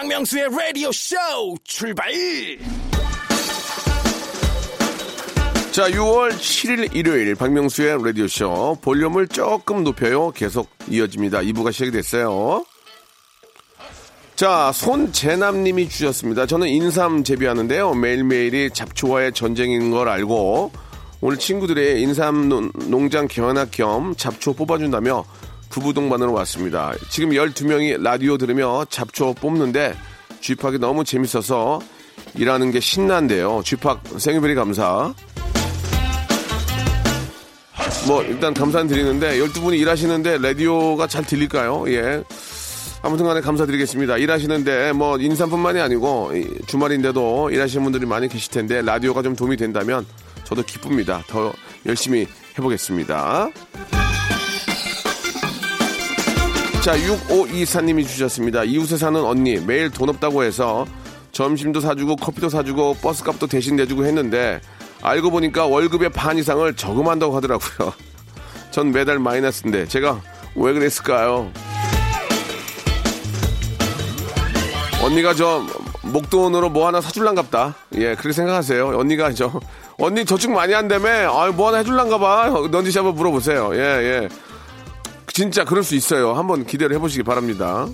박명수의 0.00 0.48
라디오 0.56 0.90
쇼 0.92 1.14
출발! 1.62 2.10
자, 5.72 5.90
6월 5.90 6.30
7일 6.32 6.96
일요일 6.96 7.34
박명수의 7.34 8.02
라디오 8.02 8.26
쇼 8.26 8.78
볼륨을 8.80 9.28
조금 9.28 9.84
높여요. 9.84 10.30
계속 10.30 10.70
이어집니다. 10.88 11.40
2부가 11.40 11.70
시작이 11.70 11.90
됐어요. 11.90 12.64
자, 14.36 14.72
손재남님이 14.72 15.90
주셨습니다. 15.90 16.46
저는 16.46 16.68
인삼 16.68 17.22
재배하는데요. 17.22 17.92
매일매일이 17.92 18.70
잡초와의 18.72 19.34
전쟁인 19.34 19.90
걸 19.90 20.08
알고 20.08 20.72
오늘 21.20 21.36
친구들의 21.38 22.00
인삼 22.00 22.48
농- 22.48 22.72
농장 22.88 23.28
견학 23.28 23.70
겸 23.70 24.14
잡초 24.16 24.54
뽑아준다며 24.54 25.26
부부 25.70 25.94
동반으로 25.94 26.32
왔습니다. 26.34 26.92
지금 27.08 27.30
12명이 27.30 28.02
라디오 28.02 28.36
들으며 28.36 28.84
잡초 28.90 29.34
뽑는데 29.34 29.96
쥐팍이 30.40 30.78
너무 30.78 31.04
재밌어서 31.04 31.80
일하는 32.34 32.70
게 32.70 32.80
신난데요. 32.80 33.62
쥐팍 33.64 34.02
생일베리 34.18 34.54
감사. 34.54 35.14
뭐 38.06 38.22
일단 38.22 38.52
감사드리는데 38.52 39.38
12분이 39.38 39.78
일하시는데 39.78 40.38
라디오가 40.38 41.06
잘 41.06 41.24
들릴까요? 41.24 41.84
예. 41.88 42.22
아무튼 43.02 43.26
간에 43.26 43.40
감사드리겠습니다. 43.40 44.18
일하시는데 44.18 44.92
뭐 44.92 45.18
인삼뿐만이 45.18 45.80
아니고 45.80 46.32
이 46.34 46.66
주말인데도 46.66 47.50
일하시는 47.50 47.82
분들이 47.82 48.06
많이 48.06 48.28
계실 48.28 48.50
텐데 48.50 48.82
라디오가 48.82 49.22
좀 49.22 49.36
도움이 49.36 49.56
된다면 49.56 50.04
저도 50.44 50.62
기쁩니다. 50.62 51.22
더 51.28 51.52
열심히 51.86 52.26
해보겠습니다. 52.58 53.50
자, 56.82 56.96
6524님이 56.96 58.06
주셨습니다. 58.06 58.64
이웃에 58.64 58.96
사는 58.96 59.22
언니, 59.22 59.58
매일 59.58 59.90
돈 59.90 60.08
없다고 60.08 60.42
해서 60.44 60.86
점심도 61.30 61.78
사주고 61.80 62.16
커피도 62.16 62.48
사주고 62.48 62.94
버스값도 63.02 63.48
대신 63.48 63.76
내주고 63.76 64.06
했는데 64.06 64.62
알고 65.02 65.30
보니까 65.30 65.66
월급의 65.66 66.08
반 66.10 66.38
이상을 66.38 66.74
저금한다고 66.74 67.36
하더라고요. 67.36 67.92
전 68.72 68.92
매달 68.92 69.18
마이너스인데 69.18 69.88
제가 69.88 70.22
왜 70.54 70.72
그랬을까요? 70.72 71.52
언니가 75.02 75.34
저 75.34 75.66
목돈으로 76.02 76.70
뭐 76.70 76.86
하나 76.86 77.02
사줄란갑다. 77.02 77.74
예, 77.96 78.14
그렇게 78.14 78.32
생각하세요. 78.32 78.98
언니가 78.98 79.32
저 79.34 79.60
언니 79.98 80.24
저축 80.24 80.50
많이 80.50 80.72
한다며. 80.72 81.08
아, 81.30 81.50
뭐 81.52 81.68
하나 81.68 81.78
해줄란가봐. 81.78 82.68
넌지 82.70 82.90
씨 82.90 82.98
한번 82.98 83.14
물어보세요. 83.16 83.70
예, 83.74 83.78
예. 83.78 84.28
진짜 85.32 85.64
그럴 85.64 85.82
수 85.82 85.94
있어요. 85.94 86.34
한번 86.34 86.64
기대를 86.66 86.96
해보시기 86.96 87.22
바랍니다. 87.22 87.86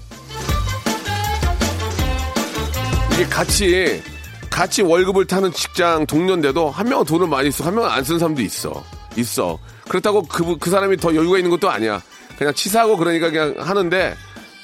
이게 3.14 3.24
같이 3.26 4.02
같이 4.50 4.82
월급을 4.82 5.26
타는 5.26 5.52
직장 5.52 6.06
동료인데도 6.06 6.70
한 6.70 6.88
명은 6.88 7.04
돈을 7.04 7.26
많이 7.28 7.50
써, 7.50 7.64
한 7.64 7.74
명은 7.74 7.90
안 7.90 8.02
쓰는 8.04 8.18
사람도 8.18 8.42
있어. 8.42 8.82
있어. 9.16 9.58
그렇다고 9.88 10.22
그, 10.22 10.56
그 10.58 10.70
사람이 10.70 10.96
더 10.96 11.14
여유가 11.14 11.36
있는 11.38 11.50
것도 11.50 11.70
아니야. 11.70 12.02
그냥 12.38 12.52
치사하고 12.54 12.96
그러니까 12.96 13.30
그냥 13.30 13.54
하는데 13.58 14.14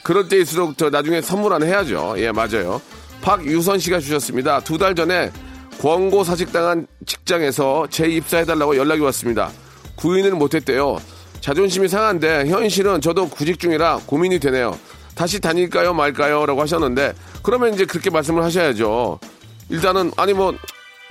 그럴 0.02 0.28
때일수록 0.28 0.76
저 0.76 0.90
나중에 0.90 1.20
선물 1.22 1.52
하나 1.52 1.64
해야죠. 1.66 2.14
예, 2.18 2.32
맞아요. 2.32 2.80
박유선 3.22 3.78
씨가 3.78 4.00
주셨습니다. 4.00 4.60
두 4.60 4.78
달 4.78 4.94
전에 4.94 5.30
권고 5.80 6.24
사직당한 6.24 6.86
직장에서 7.06 7.86
재입사해달라고 7.90 8.76
연락이 8.76 9.00
왔습니다. 9.02 9.50
구인을 9.96 10.32
못했대요. 10.32 10.98
자존심이 11.46 11.88
상한데 11.88 12.46
현실은 12.46 13.00
저도 13.00 13.28
구직 13.28 13.58
중이라 13.58 14.02
고민이 14.06 14.38
되네요. 14.38 14.78
다시 15.16 15.40
다닐까요 15.40 15.92
말까요? 15.92 16.46
라고 16.46 16.62
하셨는데 16.62 17.12
그러면 17.42 17.74
이제 17.74 17.84
그렇게 17.84 18.08
말씀을 18.10 18.42
하셔야죠. 18.44 19.18
일단은 19.68 20.12
아니 20.16 20.32
뭐 20.32 20.54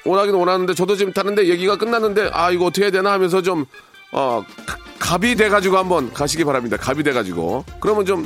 원하긴 0.05 0.33
원하는데 0.33 0.73
저도 0.73 0.95
지금 0.95 1.11
다른데 1.13 1.47
얘기가 1.49 1.77
끝났는데 1.77 2.29
아 2.33 2.49
이거 2.49 2.65
어떻게 2.65 2.83
해야 2.85 2.91
되나 2.91 3.11
하면서 3.11 3.41
좀 3.41 3.65
어, 4.13 4.43
가- 4.65 4.77
갑이 4.99 5.35
돼가지고 5.35 5.77
한번 5.77 6.13
가시기 6.13 6.45
바랍니다. 6.45 6.77
갑이 6.77 7.03
돼가지고 7.03 7.65
그러면 7.81 8.05
좀 8.05 8.25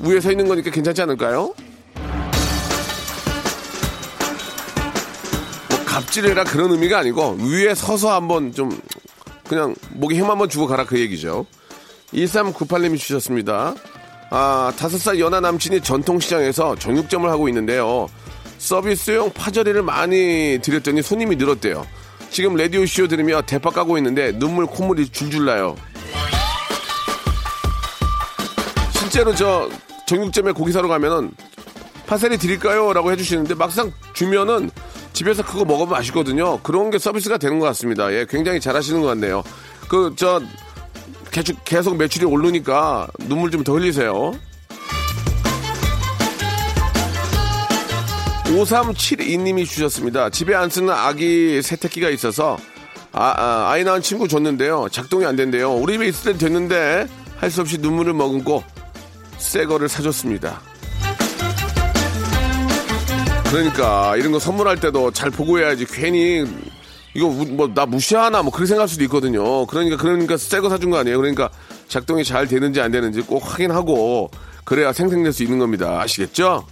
위에 0.00 0.20
서 0.20 0.30
있는 0.30 0.46
거니까 0.46 0.70
괜찮지 0.70 1.00
않을까요? 1.02 1.54
뭐 5.70 5.84
갑질해라 5.86 6.44
그런 6.44 6.70
의미가 6.72 6.98
아니고 6.98 7.38
위에 7.40 7.74
서서 7.74 8.12
한번 8.12 8.52
좀 8.52 8.78
그냥 9.50 9.74
목에 9.94 10.14
힘 10.14 10.30
한번 10.30 10.48
주고 10.48 10.68
가라 10.68 10.84
그 10.84 11.00
얘기죠. 11.00 11.44
2398님이 12.14 12.96
주셨습니다. 12.96 13.74
아, 14.30 14.72
다섯 14.78 14.96
살 14.96 15.18
연하 15.18 15.40
남친이 15.40 15.80
전통시장에서 15.80 16.76
정육점을 16.76 17.28
하고 17.28 17.48
있는데요. 17.48 18.06
서비스용 18.58 19.32
파절이를 19.32 19.82
많이 19.82 20.60
드렸더니 20.62 21.02
손님이 21.02 21.34
늘었대요. 21.34 21.84
지금 22.30 22.54
라디오 22.54 22.86
쇼 22.86 23.08
들으며 23.08 23.42
대파 23.42 23.70
까고 23.70 23.98
있는데 23.98 24.30
눈물 24.38 24.66
콧물이 24.66 25.08
줄줄 25.08 25.44
나요. 25.46 25.74
실제로 28.92 29.34
저 29.34 29.68
정육점에 30.06 30.52
고기 30.52 30.70
사러 30.70 30.86
가면은 30.86 31.32
파셀이 32.06 32.38
드릴까요? 32.38 32.92
라고 32.92 33.10
해주시는데 33.10 33.56
막상 33.56 33.92
주면은 34.12 34.70
집에서 35.20 35.42
그거 35.44 35.66
먹으면 35.66 35.90
맛있거든요. 35.90 36.58
그런 36.62 36.88
게 36.88 36.98
서비스가 36.98 37.36
되는 37.36 37.58
것 37.58 37.66
같습니다. 37.66 38.10
예, 38.10 38.24
굉장히 38.26 38.58
잘하시는 38.58 39.02
것 39.02 39.08
같네요. 39.08 39.42
그, 39.86 40.14
저, 40.16 40.40
계속, 41.30 41.62
계속 41.66 41.96
매출이 41.98 42.24
오르니까 42.24 43.06
눈물 43.28 43.50
좀 43.50 43.62
더 43.62 43.74
흘리세요. 43.74 44.32
5372님이 48.46 49.66
주셨습니다. 49.66 50.30
집에 50.30 50.54
안 50.54 50.70
쓰는 50.70 50.88
아기 50.88 51.60
세탁기가 51.60 52.08
있어서 52.08 52.56
아, 53.12 53.76
이 53.76 53.84
낳은 53.84 54.00
친구 54.00 54.26
줬는데요. 54.26 54.88
작동이 54.90 55.26
안 55.26 55.36
된대요. 55.36 55.74
우리 55.74 55.92
집에 55.94 56.08
있을 56.08 56.32
때 56.32 56.38
됐는데 56.38 57.06
할 57.36 57.50
수 57.50 57.60
없이 57.60 57.76
눈물을 57.78 58.14
머금고 58.14 58.64
새 59.36 59.66
거를 59.66 59.86
사줬습니다. 59.90 60.62
그러니까 63.50 64.16
이런 64.16 64.32
거 64.32 64.38
선물할 64.38 64.78
때도 64.80 65.10
잘 65.10 65.30
보고 65.30 65.58
해야지 65.58 65.84
괜히 65.86 66.44
이거 67.14 67.28
뭐 67.28 67.68
나 67.74 67.84
무시하나 67.86 68.42
뭐 68.42 68.52
그렇게 68.52 68.68
생각할 68.68 68.88
수도 68.88 69.02
있거든요. 69.04 69.66
그러니까 69.66 69.96
그러니까 69.96 70.36
새 70.36 70.60
거 70.60 70.68
사준 70.68 70.90
거 70.90 70.98
아니에요. 70.98 71.18
그러니까 71.18 71.50
작동이 71.88 72.24
잘 72.24 72.46
되는지 72.46 72.80
안 72.80 72.92
되는지 72.92 73.22
꼭 73.22 73.42
확인하고 73.44 74.30
그래야 74.64 74.92
생생될 74.92 75.32
수 75.32 75.42
있는 75.42 75.58
겁니다. 75.58 76.00
아시겠죠? 76.00 76.64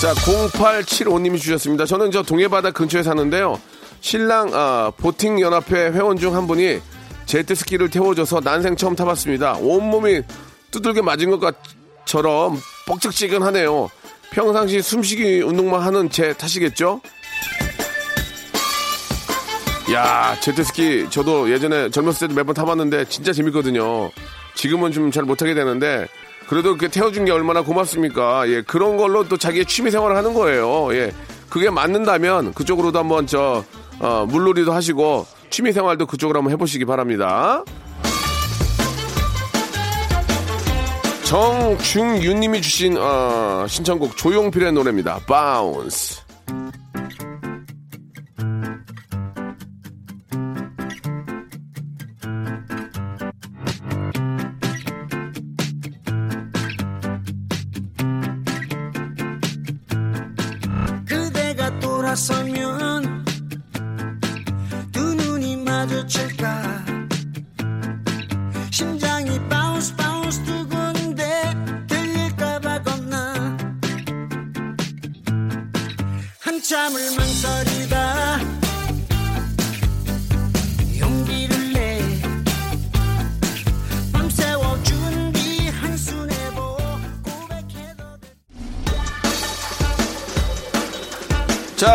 자, 0.00 0.12
0875님이 0.14 1.38
주셨습니다. 1.40 1.86
저는 1.86 2.10
저 2.10 2.22
동해바다 2.22 2.70
근처에 2.72 3.02
사는데요. 3.02 3.58
신랑 4.00 4.50
아, 4.52 4.92
보팅 4.98 5.40
연합회 5.40 5.90
회원 5.92 6.18
중 6.18 6.34
한 6.36 6.46
분이 6.46 6.78
제트스키를 7.26 7.88
태워줘서 7.88 8.40
난생 8.40 8.76
처음 8.76 8.94
타봤습니다. 8.94 9.54
온몸이 9.54 10.20
두들겨 10.70 11.02
맞은 11.02 11.40
것처럼 11.40 12.60
뻑적지근하네요. 12.86 13.88
평상시 14.30 14.82
숨쉬기 14.82 15.42
운동만 15.42 15.82
하는 15.82 16.10
제 16.10 16.32
탓이겠죠? 16.34 17.00
야, 19.92 20.34
제트스키 20.40 21.08
저도 21.10 21.50
예전에 21.50 21.90
젊었을 21.90 22.28
때도 22.28 22.34
몇번 22.34 22.54
타봤는데 22.54 23.04
진짜 23.06 23.32
재밌거든요. 23.32 24.10
지금은 24.54 24.92
좀 24.92 25.10
잘 25.10 25.24
못하게 25.24 25.54
되는데 25.54 26.06
그래도 26.48 26.70
그렇게 26.76 26.88
태워준 26.88 27.24
게 27.26 27.32
얼마나 27.32 27.62
고맙습니까? 27.62 28.48
예, 28.48 28.62
그런 28.62 28.96
걸로 28.96 29.28
또 29.28 29.36
자기의 29.36 29.66
취미 29.66 29.90
생활을 29.90 30.16
하는 30.16 30.32
거예요. 30.34 30.94
예, 30.94 31.12
그게 31.50 31.70
맞는다면 31.70 32.54
그쪽으로도 32.54 32.98
한번 32.98 33.26
저 33.26 33.64
어, 34.00 34.26
물놀이도 34.28 34.72
하시고 34.72 35.26
취미 35.50 35.72
생활도 35.72 36.06
그쪽으로 36.06 36.38
한번 36.38 36.52
해보시기 36.52 36.84
바랍니다. 36.84 37.62
정중윤님이 41.34 42.62
주신 42.62 42.96
어, 42.96 43.66
신청곡 43.66 44.16
조용필의 44.16 44.70
노래입니다. 44.70 45.18
바운스. 45.26 46.23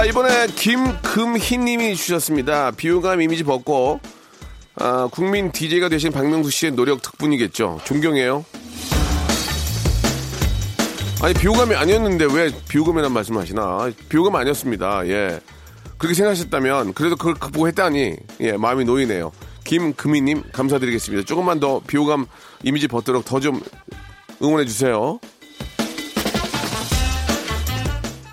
이번에 0.10 0.48
김금희님이 0.48 1.96
주셨습니다. 1.96 2.72
비호감 2.72 3.22
이미지 3.22 3.44
벗고, 3.44 4.00
아, 4.74 5.08
국민 5.12 5.52
DJ가 5.52 5.88
되신 5.88 6.12
박명수 6.12 6.50
씨의 6.50 6.72
노력 6.72 7.04
덕분이겠죠. 7.04 7.82
존경해요. 7.84 8.44
아니 11.22 11.34
비호감이 11.36 11.76
아니었는데 11.76 12.26
왜 12.34 12.50
비호감이란 12.70 13.12
말씀하시나? 13.12 13.92
비호감 14.08 14.36
아니었습니다. 14.36 15.06
예. 15.10 15.40
그렇게 16.00 16.16
생각하셨다면 16.16 16.94
그래도 16.94 17.16
그걸 17.18 17.34
극복했다니 17.36 18.16
예 18.40 18.52
마음이 18.54 18.86
놓이네요. 18.86 19.32
김금희님 19.66 20.44
감사드리겠습니다. 20.54 21.26
조금만 21.26 21.60
더 21.60 21.82
비호감 21.86 22.26
이미지 22.64 22.88
벗도록 22.88 23.26
더 23.26 23.40
좀 23.42 23.62
응원해 24.42 24.66
주세요. 24.66 25.20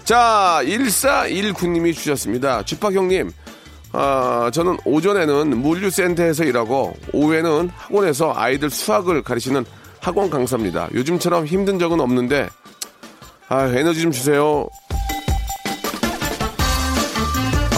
자 0.06 0.60
1419님이 0.64 1.92
주셨습니다. 1.92 2.62
주파 2.62 2.92
형님 2.92 3.32
아, 3.92 4.50
저는 4.52 4.76
오전에는 4.84 5.58
물류센터에서 5.58 6.44
일하고 6.44 6.94
오후에는 7.12 7.70
학원에서 7.74 8.32
아이들 8.36 8.70
수학을 8.70 9.22
가르치는 9.22 9.64
학원 10.00 10.30
강사입니다. 10.30 10.88
요즘처럼 10.94 11.46
힘든 11.46 11.78
적은 11.80 11.98
없는데 12.00 12.48
아, 13.48 13.66
에너지 13.66 14.02
좀 14.02 14.12
주세요. 14.12 14.68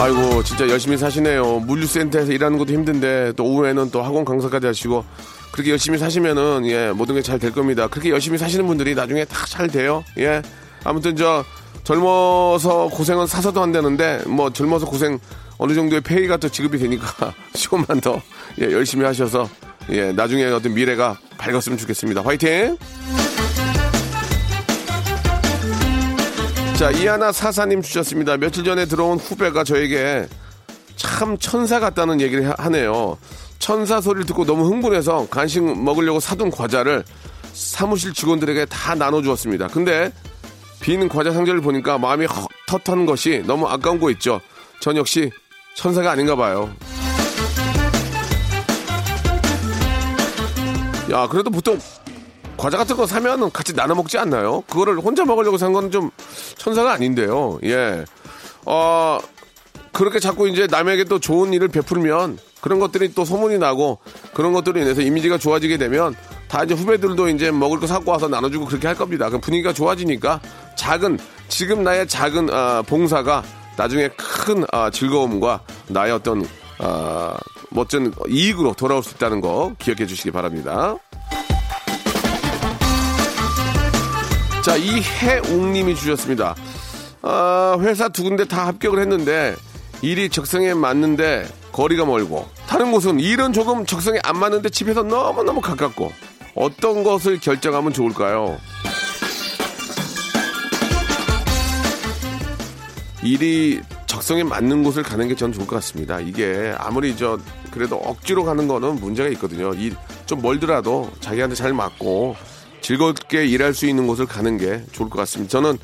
아이고, 0.01 0.45
진짜 0.45 0.69
열심히 0.69 0.97
사시네요. 0.97 1.59
물류센터에서 1.61 2.31
일하는 2.31 2.57
것도 2.57 2.73
힘든데, 2.73 3.33
또 3.37 3.45
오후에는 3.47 3.91
또 3.91 4.01
학원 4.01 4.25
강사까지 4.25 4.69
하시고, 4.69 5.05
그렇게 5.51 5.73
열심히 5.73 5.99
사시면은, 5.99 6.67
예, 6.67 6.93
모든 6.93 7.17
게 7.17 7.21
잘 7.21 7.41
될 7.41 7.51
겁니다. 7.51 7.89
그렇게 7.89 8.11
열심히 8.11 8.39
사시는 8.39 8.65
분들이 8.69 8.95
나중에 8.95 9.25
다 9.25 9.45
잘 9.47 9.67
돼요. 9.67 10.05
예. 10.19 10.41
아무튼 10.85 11.17
저, 11.17 11.45
젊어서 11.85 12.89
고생은 12.89 13.27
사서도 13.27 13.63
안 13.63 13.73
되는데, 13.73 14.23
뭐, 14.27 14.51
젊어서 14.53 14.87
고생 14.87 15.19
어느 15.57 15.75
정도의 15.75 16.01
페이가 16.03 16.37
또 16.37 16.49
지급이 16.49 16.79
되니까, 16.79 17.33
조금만 17.57 18.01
더, 18.01 18.21
예, 18.61 18.71
열심히 18.73 19.05
하셔서, 19.05 19.49
예, 19.91 20.13
나중에 20.13 20.45
어떤 20.47 20.75
미래가 20.75 21.19
밝았으면 21.39 21.79
좋겠습니다. 21.79 22.23
화이팅! 22.23 22.77
자, 26.77 26.91
이하나 26.93 27.33
사사님 27.33 27.83
주셨습니다. 27.83 28.37
며칠 28.37 28.63
전에 28.63 28.85
들어온 28.87 29.19
후배가 29.19 29.65
저에게 29.65 30.29
참 30.97 31.37
천사 31.39 31.81
같다는 31.81 32.21
얘기를 32.21 32.49
하- 32.49 32.55
하네요. 32.59 33.19
천사 33.59 34.01
소리를 34.01 34.27
듣고 34.27 34.45
너무 34.45 34.67
흥분해서 34.67 35.27
간식 35.29 35.61
먹으려고 35.63 36.21
사둔 36.21 36.51
과자를 36.51 37.03
사무실 37.53 38.13
직원들에게 38.13 38.67
다 38.67 38.95
나눠주었습니다. 38.95 39.67
근데 39.69 40.13
빈 40.81 41.09
과자 41.09 41.33
상자를 41.33 41.61
보니까 41.61 41.99
마음이 41.99 42.27
헛헛한 42.27 43.07
것이 43.07 43.43
너무 43.47 43.67
아까운 43.67 43.99
거 44.01 44.11
있죠. 44.13 44.41
전 44.81 44.97
역시 44.97 45.31
천사가 45.75 46.11
아닌가 46.13 46.37
봐요. 46.37 46.71
야, 51.11 51.27
그래도 51.29 51.51
보통 51.51 51.79
과자 52.57 52.77
같은 52.77 52.97
거 52.97 53.07
사면은 53.07 53.51
같이 53.51 53.75
나눠 53.75 53.95
먹지 53.97 54.19
않나요? 54.19 54.63
그거를 54.63 54.99
혼자 54.99 55.25
먹으려고 55.25 55.57
산 55.59 55.73
건 55.73 55.91
좀 55.91 56.11
천사가 56.57 56.93
아닌데요. 56.93 57.59
예. 57.65 58.05
어, 58.67 59.19
그렇게 59.93 60.19
자꾸 60.21 60.49
이제 60.49 60.67
남에게 60.67 61.05
또 61.05 61.19
좋은 61.19 61.53
일을 61.53 61.69
베풀면 61.69 62.39
그런 62.61 62.79
것들이 62.81 63.15
또 63.15 63.25
소문이 63.25 63.59
나고 63.59 63.99
그런 64.35 64.53
것들로 64.53 64.81
인해서 64.81 65.01
이미지가 65.01 65.39
좋아지게 65.39 65.79
되면 65.79 66.15
다 66.49 66.65
이제 66.65 66.75
후배들도 66.75 67.29
이제 67.29 67.51
먹을 67.51 67.79
거 67.79 67.87
사고 67.87 68.11
와서 68.11 68.29
나눠주고 68.29 68.67
그렇게 68.67 68.87
할 68.87 68.97
겁니다. 68.97 69.29
그럼 69.29 69.41
분위기가 69.41 69.73
좋아지니까 69.73 70.41
작은, 70.79 71.19
지금 71.49 71.83
나의 71.83 72.09
작은, 72.09 72.49
아, 72.51 72.83
봉사가 72.87 73.43
나중에 73.77 74.09
큰 74.17 74.65
아, 74.73 74.89
즐거움과 74.91 75.61
나의 75.89 76.13
어떤, 76.13 76.47
아, 76.79 77.37
멋진 77.71 78.15
이익으로 78.29 78.73
돌아올 78.73 79.03
수 79.03 79.15
있다는 79.17 79.41
거 79.43 79.75
기억해 79.79 80.07
주시기 80.07 80.31
바랍니다. 80.31 80.97
자, 84.63 84.77
이해웅님이 84.77 85.95
주셨습니다. 85.97 86.55
아, 87.23 87.77
회사 87.81 88.09
두 88.09 88.23
군데 88.23 88.47
다 88.47 88.69
합격을 88.69 89.01
했는데 89.01 89.55
일이 90.01 90.29
적성에 90.29 90.75
맞는데 90.75 91.49
거리가 91.73 92.05
멀고 92.05 92.49
다른 92.69 92.93
곳은 92.93 93.19
일은 93.19 93.53
조금 93.53 93.85
적성에 93.85 94.21
안 94.23 94.39
맞는데 94.39 94.71
집에서 94.71 95.03
너무너무 95.03 95.61
가깝고 95.61 96.13
어떤 96.55 97.03
것을 97.03 97.41
결정하면 97.41 97.93
좋을까요? 97.93 98.59
일이 103.23 103.81
적성에 104.07 104.43
맞는 104.45 104.83
곳을 104.85 105.03
가는 105.03 105.27
게 105.29 105.35
전 105.35 105.53
좋을 105.53 105.67
것 105.67 105.77
같습니다. 105.77 106.19
이게 106.21 106.75
아무리 106.79 107.17
저 107.17 107.39
그래도 107.71 107.97
억지로 107.97 108.45
가는 108.45 108.67
거는 108.69 108.97
문제가 108.97 109.29
있거든요. 109.31 109.73
일좀 109.75 110.41
멀더라도 110.43 111.11
자기한테 111.21 111.55
잘 111.55 111.73
맞고 111.73 112.37
즐겁게 112.81 113.47
일할 113.47 113.75
수 113.75 113.87
있는 113.87 114.07
곳을 114.07 114.27
가는 114.27 114.57
게 114.57 114.83
좋을 114.93 115.11
것 115.11 115.19
같습니다. 115.19 115.51
저는 115.51 115.79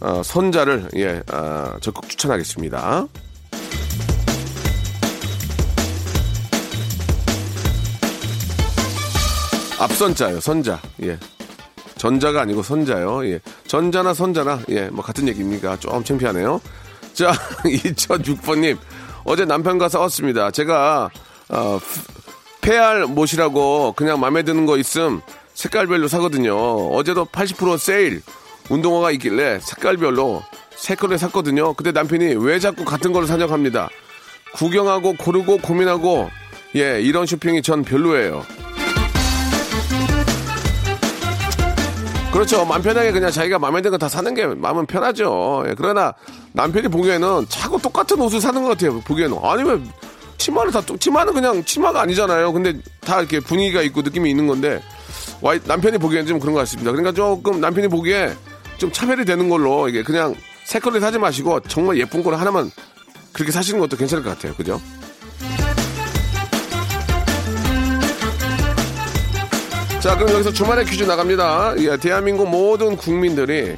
어, 0.00 0.22
선자를 0.22 0.88
예 0.96 1.22
어, 1.32 1.76
적극 1.80 2.08
추천하겠습니다. 2.08 3.06
앞선자요, 9.78 10.40
선자. 10.40 10.80
예. 11.02 11.18
전자가 12.06 12.42
아니고 12.42 12.62
선자요. 12.62 13.26
예. 13.26 13.40
전자나 13.66 14.14
선자나 14.14 14.60
예, 14.68 14.88
뭐 14.90 15.04
같은 15.04 15.26
얘기입니까? 15.26 15.76
좀 15.80 16.04
창피하네요. 16.04 16.60
자, 17.14 17.32
2006번님. 17.66 18.78
어제 19.24 19.44
남편과 19.44 19.88
싸웠습니다. 19.88 20.52
제가 20.52 21.10
어, 21.48 21.80
페알 22.60 23.06
못이라고 23.06 23.94
그냥 23.96 24.20
마음에 24.20 24.44
드는 24.44 24.66
거 24.66 24.78
있음 24.78 25.20
색깔별로 25.54 26.06
사거든요. 26.06 26.56
어제도 26.90 27.24
80% 27.24 27.76
세일 27.76 28.22
운동화가 28.70 29.10
있길래 29.12 29.58
색깔별로 29.60 30.44
세 30.76 30.94
컬을 30.94 31.18
샀거든요. 31.18 31.74
근데 31.74 31.90
남편이 31.90 32.36
왜 32.36 32.60
자꾸 32.60 32.84
같은 32.84 33.12
걸 33.12 33.26
사냐고 33.26 33.52
합니다. 33.52 33.88
구경하고 34.54 35.14
고르고 35.14 35.58
고민하고 35.58 36.30
예 36.76 37.00
이런 37.00 37.26
쇼핑이 37.26 37.62
전 37.62 37.82
별로예요. 37.82 38.44
그렇죠. 42.36 42.64
마음 42.66 42.82
편하게 42.82 43.12
그냥 43.12 43.30
자기가 43.30 43.58
마음에 43.58 43.80
드는 43.80 43.92
거 43.92 43.96
다 43.98 44.08
사는 44.08 44.32
게 44.34 44.46
마음은 44.46 44.86
편하죠. 44.86 45.64
예, 45.68 45.74
그러나 45.76 46.12
남편이 46.52 46.88
보기에는 46.88 47.46
자꾸 47.48 47.80
똑같은 47.80 48.20
옷을 48.20 48.40
사는 48.40 48.62
것 48.62 48.68
같아요. 48.70 49.00
보기에는. 49.00 49.38
아니면 49.42 49.90
치마를 50.36 50.70
다, 50.70 50.80
똑- 50.82 51.00
치마는 51.00 51.32
그냥 51.32 51.64
치마가 51.64 52.02
아니잖아요. 52.02 52.52
근데 52.52 52.74
다 53.00 53.20
이렇게 53.20 53.40
분위기가 53.40 53.80
있고 53.82 54.02
느낌이 54.02 54.28
있는 54.28 54.46
건데, 54.46 54.82
와이, 55.40 55.58
남편이 55.64 55.96
보기에는 55.98 56.26
좀 56.26 56.38
그런 56.38 56.52
것 56.52 56.60
같습니다. 56.60 56.90
그러니까 56.92 57.12
조금 57.12 57.60
남편이 57.60 57.88
보기에 57.88 58.34
좀 58.76 58.92
차별이 58.92 59.24
되는 59.24 59.48
걸로 59.48 59.88
이게 59.88 60.02
그냥 60.02 60.34
새 60.64 60.78
거를 60.78 61.00
사지 61.00 61.18
마시고 61.18 61.60
정말 61.60 61.96
예쁜 61.98 62.22
거를 62.22 62.38
하나만 62.38 62.70
그렇게 63.32 63.50
사시는 63.50 63.80
것도 63.80 63.96
괜찮을 63.96 64.22
것 64.22 64.30
같아요. 64.30 64.54
그죠? 64.54 64.80
자, 70.06 70.16
그럼 70.16 70.34
여기서 70.34 70.52
주말에 70.52 70.84
퀴즈 70.84 71.02
나갑니다. 71.02 71.74
예, 71.78 71.96
대한민국 71.96 72.48
모든 72.48 72.96
국민들이 72.96 73.76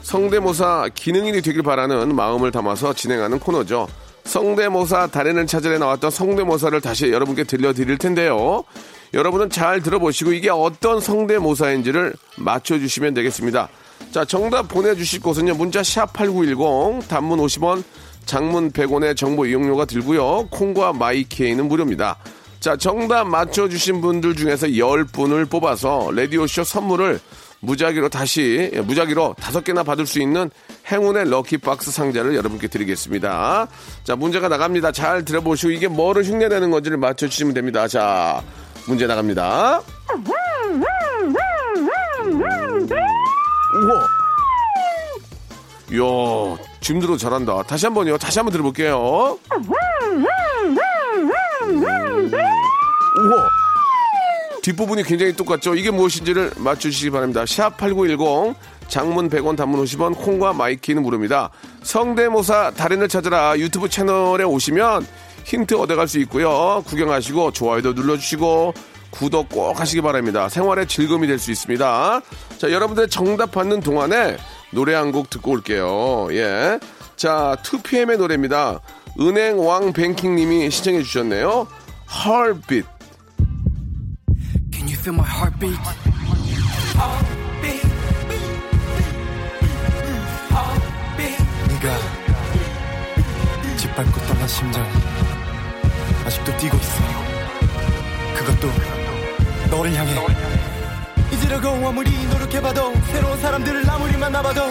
성대모사 0.00 0.88
기능인이 0.94 1.42
되길 1.42 1.62
바라는 1.62 2.16
마음을 2.16 2.50
담아서 2.50 2.94
진행하는 2.94 3.38
코너죠. 3.38 3.86
성대모사 4.24 5.08
달인을 5.08 5.46
찾으러 5.46 5.76
나왔던 5.76 6.10
성대모사를 6.10 6.80
다시 6.80 7.12
여러분께 7.12 7.44
들려드릴 7.44 7.98
텐데요. 7.98 8.64
여러분은 9.12 9.50
잘 9.50 9.82
들어보시고 9.82 10.32
이게 10.32 10.48
어떤 10.48 10.98
성대모사인지를 10.98 12.14
맞춰주시면 12.38 13.12
되겠습니다. 13.12 13.68
자, 14.12 14.24
정답 14.24 14.68
보내주실 14.68 15.20
곳은요. 15.20 15.56
문자 15.56 15.82
샵8910 15.82 17.06
단문 17.06 17.38
50원 17.38 17.84
장문 18.24 18.72
100원의 18.72 19.14
정보 19.14 19.44
이용료가 19.44 19.84
들고요. 19.84 20.48
콩과 20.50 20.94
마이케이는 20.94 21.68
무료입니다. 21.68 22.16
자, 22.60 22.76
정답 22.76 23.24
맞춰주신 23.26 24.00
분들 24.00 24.34
중에서 24.34 24.66
10분을 24.66 25.48
뽑아서 25.48 26.10
라디오쇼 26.14 26.64
선물을 26.64 27.20
무작위로 27.60 28.08
다시, 28.08 28.70
예, 28.74 28.80
무작위로 28.80 29.34
다섯 29.40 29.64
개나 29.64 29.82
받을 29.82 30.06
수 30.06 30.20
있는 30.20 30.50
행운의 30.90 31.28
럭키박스 31.30 31.90
상자를 31.90 32.34
여러분께 32.36 32.68
드리겠습니다. 32.68 33.66
자, 34.04 34.16
문제가 34.16 34.48
나갑니다. 34.48 34.92
잘 34.92 35.24
들어보시고 35.24 35.72
이게 35.72 35.88
뭐를 35.88 36.24
흉내내는 36.24 36.70
건지를 36.70 36.96
맞춰주시면 36.98 37.54
됩니다. 37.54 37.88
자, 37.88 38.42
문제 38.86 39.06
나갑니다. 39.06 39.80
우와. 43.82 44.06
이야, 45.92 46.58
짐들어 46.80 47.16
잘한다. 47.16 47.62
다시 47.62 47.86
한 47.86 47.94
번요. 47.94 48.18
다시 48.18 48.38
한번 48.38 48.52
들어볼게요. 48.52 49.38
우와. 52.34 53.48
뒷부분이 54.62 55.04
굉장히 55.04 55.32
똑같죠? 55.34 55.74
이게 55.74 55.90
무엇인지를 55.90 56.52
맞추시기 56.56 57.10
바랍니다. 57.10 57.44
샵 57.46 57.76
8910 57.76 58.54
장문 58.88 59.28
100원 59.30 59.56
단문 59.56 59.82
50원 59.84 60.16
콩과 60.16 60.52
my 60.54 60.68
K는 60.68 61.02
무료입니다. 61.02 61.50
성대모사 61.82 62.72
달인을 62.76 63.08
찾아라 63.08 63.56
유튜브 63.58 63.88
채널에 63.88 64.44
오시면 64.44 65.06
힌트 65.44 65.74
얻어갈 65.76 66.08
수 66.08 66.18
있고요. 66.20 66.82
구경하시고 66.86 67.52
좋아요도 67.52 67.92
눌러주시고 67.92 68.74
구독 69.10 69.48
꼭 69.48 69.78
하시기 69.80 70.00
바랍니다. 70.02 70.48
생활의 70.48 70.88
즐거움이 70.88 71.26
될 71.28 71.38
수 71.38 71.52
있습니다. 71.52 72.20
자, 72.58 72.70
여러분들 72.72 73.08
정답 73.08 73.52
받는 73.52 73.80
동안에 73.80 74.36
노래 74.72 74.94
한 74.94 75.12
곡 75.12 75.30
듣고 75.30 75.52
올게요. 75.52 76.26
예. 76.32 76.78
자, 77.14 77.56
2PM의 77.62 78.18
노래입니다. 78.18 78.80
은행왕 79.18 79.92
뱅킹님이 79.92 80.70
시청해 80.70 81.02
주셨네요. 81.02 81.66
Heartbeat. 82.08 82.86
Can 84.72 84.88
you 84.88 84.96
feel 84.96 85.14
my 85.14 85.24
heartbeat? 85.24 85.78
네가 91.68 91.98
짓밟고 93.76 94.20
떠난 94.26 94.48
심장이 94.48 94.88
아직도 96.24 96.56
뛰고 96.56 96.76
있어 96.76 96.94
그것도 98.36 98.68
너를 99.70 99.94
향해 99.94 100.14
잊으려고 101.32 101.68
아무리 101.86 102.10
노력해봐도 102.28 102.94
새로운 103.12 103.38
사람들을 103.40 103.88
아무리 103.90 104.16
만나봐도 104.16 104.70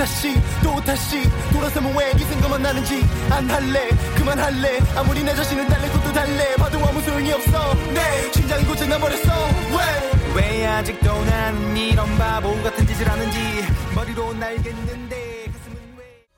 다시 0.00 0.32
또 0.64 0.80
다시. 0.80 1.22
돌아서면 1.52 1.94
왜 1.94 2.10
이 2.16 2.18
생각만 2.24 2.62
나는지. 2.62 3.02
안 3.30 3.48
할래 3.50 3.90
그만할래. 4.16 4.78
아무리 4.96 5.22
내 5.22 5.34
자신을 5.34 5.66
달랠 5.66 5.92
것도 5.92 6.10
달래. 6.14 6.54
봐도 6.56 6.78
아무 6.78 7.02
소용이 7.02 7.30
없어. 7.32 7.74
내 7.92 8.32
심장이 8.32 8.64
고장 8.64 8.88
나버렸어. 8.88 9.48
왜? 9.76 10.36
왜 10.36 10.66
아직도 10.66 11.24
나는 11.26 11.76
이런 11.76 12.16
바보 12.16 12.54
같은 12.62 12.86
짓을 12.86 13.06
하는지. 13.10 13.38
머리론 13.94 14.32
알겠는데 14.32 15.30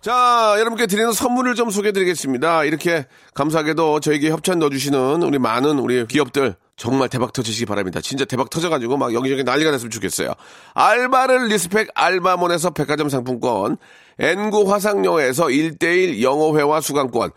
자, 0.00 0.56
여러분께 0.58 0.88
드리는 0.88 1.12
선물을 1.12 1.54
좀 1.54 1.70
소개해 1.70 1.92
드리겠습니다. 1.92 2.64
이렇게 2.64 3.06
감사하게도 3.34 4.00
저에게 4.00 4.30
협찬 4.30 4.58
넣어주시는 4.58 5.22
우리 5.22 5.38
많은 5.38 5.78
우리 5.78 6.04
기업들 6.08 6.56
정말 6.76 7.08
대박 7.08 7.32
터지시기 7.32 7.66
바랍니다. 7.66 8.00
진짜 8.00 8.24
대박 8.24 8.50
터져가지고 8.50 8.96
막 8.96 9.14
여기저기 9.14 9.44
난리가 9.44 9.70
났으면 9.70 9.90
좋겠어요. 9.90 10.32
알바를 10.74 11.48
respect 11.48 11.88
알바몬에서 11.94 12.70
백화점 12.70 13.08
상품권, 13.08 13.76
N구 14.18 14.72
화상영어에서 14.72 15.46
1대1 15.46 16.22
영어회화 16.22 16.80
수강권, 16.80 17.30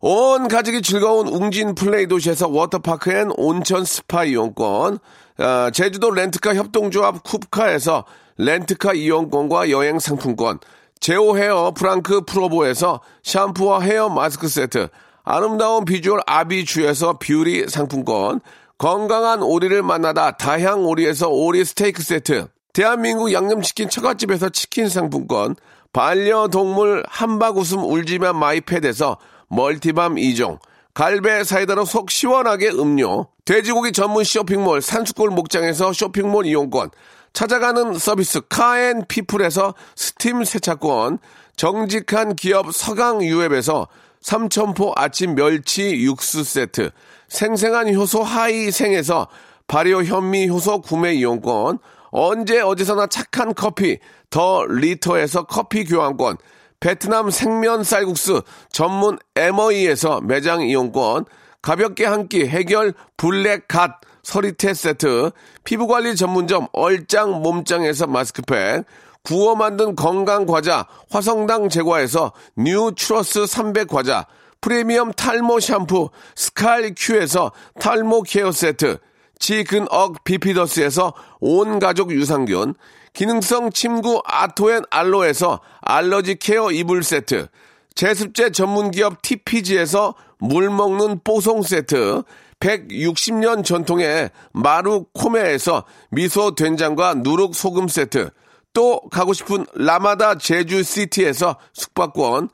온 0.00 0.46
가족이 0.46 0.82
즐거운 0.82 1.26
웅진 1.26 1.74
플레이 1.74 2.06
도시에서 2.06 2.48
워터파크 2.48 3.10
and 3.10 3.30
온천 3.36 3.84
스파 3.84 4.24
이용권, 4.24 4.98
아, 5.38 5.70
제주도 5.72 6.10
렌트카 6.10 6.54
협동조합 6.54 7.24
쿱카에서 7.24 8.04
렌트카 8.36 8.94
이용권과 8.94 9.70
여행 9.70 9.98
상품권, 9.98 10.60
제오 11.00 11.36
헤어 11.36 11.72
프랑크 11.76 12.22
프로보에서 12.26 13.00
샴푸와 13.24 13.80
hair 13.80 14.08
mask 14.08 14.48
세트, 14.48 14.88
아름다운 15.24 15.84
비주얼 15.84 16.20
아비주에서 16.26 17.18
뷰리 17.18 17.68
상품권, 17.68 18.40
건강한 18.78 19.42
오리를 19.42 19.82
만나다 19.82 20.30
다향 20.30 20.86
오리에서 20.86 21.28
오리 21.28 21.64
스테이크 21.64 22.00
세트, 22.00 22.46
대한민국 22.72 23.32
양념치킨 23.32 23.88
처갓집에서 23.88 24.50
치킨 24.50 24.88
상품권, 24.88 25.56
반려동물 25.92 27.02
한바구음 27.08 27.82
울지만 27.82 28.36
마이패드에서 28.38 29.18
multi 29.48 29.85
balm 29.85 30.14
2종, 30.14 30.60
갈배 30.94 31.42
사이다로 31.42 31.84
속 31.86 32.12
시원하게 32.12 32.68
음료, 32.68 33.26
돼지고기 33.44 33.90
전문 33.90 34.22
쇼핑몰 34.22 34.80
산수골 34.80 35.30
목장에서 35.30 35.92
쇼핑몰 35.92 36.46
이용권, 36.46 36.90
찾아가는 37.32 37.94
서비스 37.94 38.42
카앤피플에서 38.48 39.74
스팀 39.96 40.44
세차권, 40.44 41.18
정직한 41.56 42.36
기업 42.36 42.72
서강유앱에서 42.72 43.88
삼천포 44.20 44.92
아침 44.94 45.34
멸치 45.34 46.04
육수 46.04 46.44
세트, 46.44 46.90
생생한 47.28 47.94
효소 47.94 48.22
하이생에서 48.22 49.28
발효 49.66 50.02
현미 50.02 50.48
효소 50.48 50.80
구매 50.80 51.14
이용권, 51.14 51.78
언제 52.10 52.60
어디서나 52.60 53.06
착한 53.06 53.54
커피 53.54 53.98
더 54.30 54.64
리터에서 54.64 55.44
커피 55.44 55.84
교환권, 55.84 56.38
베트남 56.80 57.30
생면 57.30 57.84
쌀국수 57.84 58.42
전문 58.70 59.18
에머이에서 59.36 60.20
매장 60.22 60.62
이용권, 60.62 61.26
가볍게 61.60 62.06
한 62.06 62.28
끼 62.28 62.46
해결 62.46 62.94
블랙 63.16 63.68
갓 63.68 64.00
서리태 64.22 64.74
세트, 64.74 65.30
피부관리 65.64 66.14
전문점 66.16 66.66
얼짱 66.72 67.42
몸짱에서 67.42 68.06
마스크팩, 68.06 68.84
구워 69.22 69.54
만든 69.54 69.96
건강 69.96 70.46
과자 70.46 70.86
화성당 71.10 71.68
제과에서 71.68 72.32
뉴 72.56 72.92
트러스 72.96 73.46
300 73.46 73.88
과자, 73.88 74.26
프리미엄 74.60 75.12
탈모 75.12 75.60
샴푸 75.60 76.10
스칼 76.34 76.94
큐에서 76.96 77.52
탈모 77.80 78.22
케어 78.22 78.52
세트, 78.52 78.98
지근억 79.38 80.24
비피더스에서 80.24 81.14
온 81.40 81.78
가족 81.78 82.12
유산균, 82.12 82.74
기능성 83.12 83.70
침구 83.70 84.22
아토앤 84.24 84.82
알로에서 84.90 85.60
알러지 85.80 86.36
케어 86.36 86.70
이불 86.70 87.02
세트, 87.02 87.48
제습제 87.94 88.50
전문기업 88.50 89.22
TPG에서 89.22 90.14
물 90.38 90.70
먹는 90.70 91.20
뽀송 91.24 91.62
세트, 91.62 92.22
160년 92.60 93.64
전통의 93.64 94.30
마루 94.52 95.06
코메에서 95.12 95.84
미소 96.10 96.54
된장과 96.54 97.14
누룩 97.14 97.54
소금 97.54 97.88
세트, 97.88 98.30
또 98.72 99.00
가고 99.10 99.32
싶은 99.32 99.64
라마다 99.74 100.36
제주시티에서 100.36 101.56
숙박권, 101.72 102.50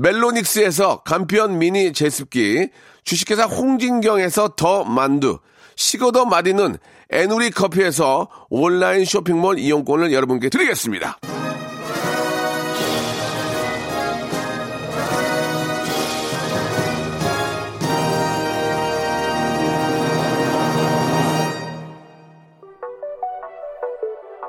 멜로닉스에서 0.00 1.02
간편 1.02 1.58
미니 1.58 1.92
제습기, 1.92 2.68
주식회사 3.04 3.44
홍진경에서 3.44 4.54
더 4.56 4.84
만두, 4.84 5.38
식어도 5.76 6.24
마리는 6.24 6.76
에누리 7.10 7.50
커피에서 7.50 8.28
온라인 8.48 9.04
쇼핑몰 9.04 9.58
이용권을 9.58 10.12
여러분께 10.12 10.50
드리겠습니다. 10.50 11.18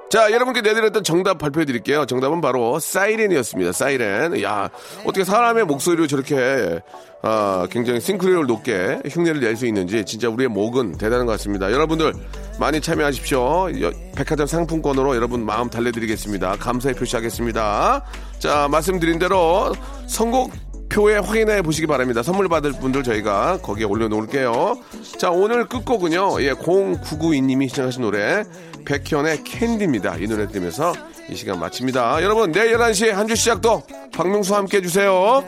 자, 0.10 0.32
여러분께 0.32 0.62
내드렸던 0.62 1.04
정답 1.04 1.38
발표해 1.38 1.65
드릴게요. 1.65 2.06
정답은 2.08 2.41
바로 2.41 2.80
사이렌이었습니다. 2.80 3.72
사이렌. 3.74 4.41
야, 4.41 4.69
어떻게 5.04 5.24
사람의 5.24 5.65
목소리로 5.65 6.08
저렇게 6.08 6.80
아, 7.22 7.67
굉장히 7.69 8.00
싱크로율 8.02 8.48
높게 8.48 9.00
흉내를 9.08 9.41
낼 9.41 9.56
수 9.56 9.67
있는지 9.67 10.04
진짜 10.06 10.28
우리의 10.30 10.48
목은 10.48 10.93
대단한 10.98 11.26
것 11.28 11.34
같습니다. 11.34 11.72
여러분들 11.72 12.13
많이 12.60 12.82
참여하십시오. 12.82 13.82
여- 13.82 13.91
백화점 14.15 14.48
상품권으로 14.48 15.15
여러분 15.15 15.45
마음 15.45 15.69
달래드리겠습니다. 15.69 16.56
감사의 16.58 16.95
표시하겠습니다. 16.95 18.04
자, 18.39 18.67
말씀드린 18.72 19.19
대로 19.19 19.74
선곡 20.08 20.52
표에 20.89 21.17
확인해 21.17 21.62
보시기 21.62 21.88
바랍니다. 21.88 22.23
선물 22.23 22.49
받을 22.49 22.71
분들 22.73 23.04
저희가 23.04 23.60
거기에 23.62 23.86
올려놓을게요. 23.86 24.75
자, 25.17 25.30
오늘 25.30 25.67
끝곡은요. 25.67 26.41
예, 26.41 26.54
0992님이 26.54 27.69
시청하신 27.69 28.02
노래 28.02 28.43
백현의 28.86 29.43
캔디입니다. 29.43 30.15
이 30.17 30.28
노래 30.28 30.47
들으면서 30.47 30.93
이 31.30 31.36
시간 31.36 31.60
마칩니다. 31.60 32.23
여러분, 32.23 32.52
내일 32.52 32.75
11시에 32.78 33.12
한 33.12 33.28
주 33.28 33.36
시작도 33.36 33.84
박명수와 34.13 34.60
함께 34.60 34.78
해주세요. 34.78 35.43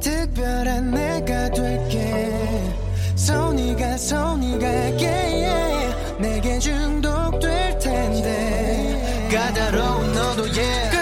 특별한 0.00 0.90
내가 0.92 1.50
될게 1.50 2.32
손이가 3.16 3.96
손이 3.98 4.58
갈게 4.58 5.48
내게 6.18 6.58
중독될 6.58 7.78
텐데 7.78 9.28
까다로운 9.30 10.12
너도 10.14 10.42
yeah 10.54 10.97